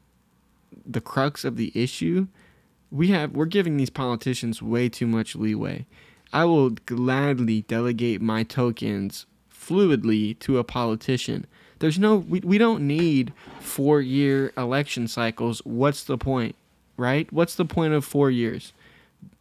the 0.84 1.00
crux 1.00 1.44
of 1.44 1.56
the 1.56 1.70
issue 1.74 2.26
we 2.90 3.08
have 3.08 3.32
we're 3.32 3.46
giving 3.46 3.76
these 3.76 3.90
politicians 3.90 4.62
way 4.62 4.88
too 4.88 5.06
much 5.06 5.34
leeway. 5.34 5.86
I 6.32 6.44
will 6.44 6.70
gladly 6.70 7.62
delegate 7.62 8.20
my 8.20 8.42
tokens 8.42 9.26
fluidly 9.52 10.38
to 10.40 10.58
a 10.58 10.64
politician. 10.64 11.46
There's 11.78 11.98
no 11.98 12.16
we, 12.16 12.40
we 12.40 12.58
don't 12.58 12.86
need 12.86 13.32
4-year 13.60 14.52
election 14.56 15.08
cycles. 15.08 15.60
What's 15.64 16.04
the 16.04 16.18
point? 16.18 16.54
Right? 16.96 17.30
What's 17.32 17.54
the 17.54 17.64
point 17.64 17.92
of 17.92 18.04
4 18.04 18.30
years? 18.30 18.72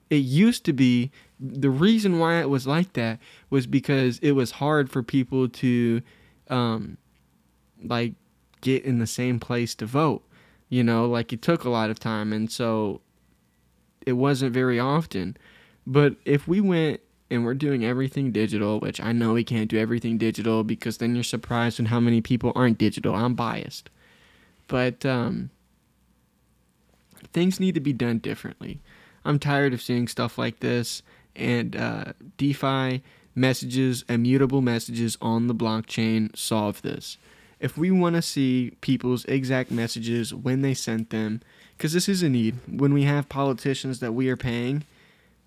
It 0.09 0.17
used 0.17 0.65
to 0.65 0.73
be 0.73 1.11
the 1.39 1.69
reason 1.69 2.19
why 2.19 2.39
it 2.39 2.49
was 2.49 2.67
like 2.67 2.93
that 2.93 3.19
was 3.49 3.67
because 3.67 4.19
it 4.19 4.31
was 4.31 4.51
hard 4.51 4.89
for 4.89 5.03
people 5.03 5.47
to 5.49 6.01
um 6.49 6.97
like 7.83 8.13
get 8.61 8.83
in 8.83 8.99
the 8.99 9.07
same 9.07 9.39
place 9.39 9.75
to 9.75 9.85
vote. 9.85 10.23
You 10.69 10.83
know, 10.83 11.05
like 11.05 11.31
it 11.31 11.41
took 11.41 11.63
a 11.63 11.69
lot 11.69 11.89
of 11.89 11.99
time 11.99 12.33
and 12.33 12.51
so 12.51 13.01
it 14.05 14.13
wasn't 14.13 14.53
very 14.53 14.79
often. 14.79 15.37
But 15.85 16.15
if 16.25 16.47
we 16.47 16.61
went 16.61 17.01
and 17.29 17.43
we're 17.43 17.53
doing 17.53 17.83
everything 17.83 18.31
digital, 18.31 18.79
which 18.79 19.01
I 19.01 19.11
know 19.11 19.33
we 19.33 19.43
can't 19.43 19.69
do 19.69 19.77
everything 19.77 20.17
digital 20.17 20.63
because 20.63 20.97
then 20.97 21.15
you're 21.15 21.23
surprised 21.23 21.79
when 21.79 21.87
how 21.87 21.99
many 21.99 22.21
people 22.21 22.51
aren't 22.55 22.77
digital. 22.77 23.15
I'm 23.15 23.33
biased. 23.33 23.89
But 24.67 25.05
um, 25.05 25.49
things 27.33 27.59
need 27.59 27.75
to 27.75 27.81
be 27.81 27.93
done 27.93 28.19
differently. 28.19 28.79
I'm 29.23 29.39
tired 29.39 29.73
of 29.73 29.81
seeing 29.81 30.07
stuff 30.07 30.37
like 30.37 30.59
this 30.59 31.01
and 31.35 31.75
uh, 31.75 32.13
DeFi 32.37 33.01
messages, 33.33 34.05
immutable 34.07 34.61
messages 34.61 35.17
on 35.21 35.47
the 35.47 35.55
blockchain 35.55 36.35
solve 36.35 36.81
this. 36.81 37.17
If 37.59 37.77
we 37.77 37.89
want 37.89 38.15
to 38.15 38.21
see 38.21 38.73
people's 38.81 39.25
exact 39.25 39.71
messages 39.71 40.33
when 40.33 40.61
they 40.61 40.73
sent 40.73 41.09
them, 41.09 41.41
because 41.77 41.93
this 41.93 42.07
is 42.07 42.23
a 42.23 42.29
need. 42.29 42.55
When 42.67 42.93
we 42.93 43.03
have 43.03 43.29
politicians 43.29 43.99
that 43.99 44.13
we 44.13 44.29
are 44.29 44.37
paying, 44.37 44.83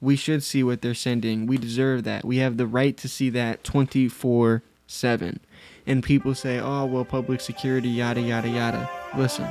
we 0.01 0.17
should 0.17 0.43
see 0.43 0.63
what 0.63 0.83
they're 0.83 0.95
sending. 0.95 1.47
We 1.47 1.59
deserve 1.59 2.05
that. 2.05 2.25
We 2.25 2.39
have 2.39 2.57
the 2.57 2.67
right 2.67 2.97
to 2.99 3.09
see 3.09 3.31
that 3.31 3.65
24 3.65 4.63
7. 4.87 5.41
And 5.87 6.03
people 6.03 6.35
say, 6.35 6.59
oh, 6.59 6.85
well, 6.85 7.05
public 7.05 7.41
security, 7.41 7.89
yada, 7.89 8.21
yada, 8.21 8.49
yada. 8.49 8.91
Listen. 9.17 9.49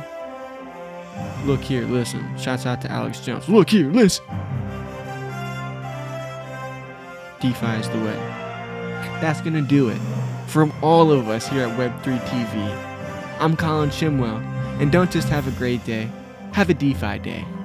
Look 1.45 1.61
here, 1.61 1.83
listen. 1.85 2.37
Shouts 2.37 2.65
out 2.65 2.81
to 2.81 2.91
Alex 2.91 3.19
Jones. 3.21 3.49
Look 3.49 3.69
here, 3.69 3.91
listen. 3.91 4.25
DeFi 7.39 7.79
is 7.79 7.89
the 7.89 7.99
way. 7.99 8.15
That's 9.19 9.41
going 9.41 9.53
to 9.53 9.61
do 9.61 9.89
it. 9.89 9.99
From 10.47 10.71
all 10.81 11.11
of 11.11 11.27
us 11.27 11.47
here 11.47 11.67
at 11.67 11.77
Web3 11.77 12.19
TV, 12.19 13.39
I'm 13.39 13.55
Colin 13.55 13.89
Shimwell. 13.89 14.41
And 14.79 14.91
don't 14.91 15.11
just 15.11 15.27
have 15.29 15.47
a 15.47 15.57
great 15.57 15.83
day, 15.85 16.09
have 16.57 16.71
a 16.71 16.73
DeFi 16.73 17.19
day. 17.19 17.56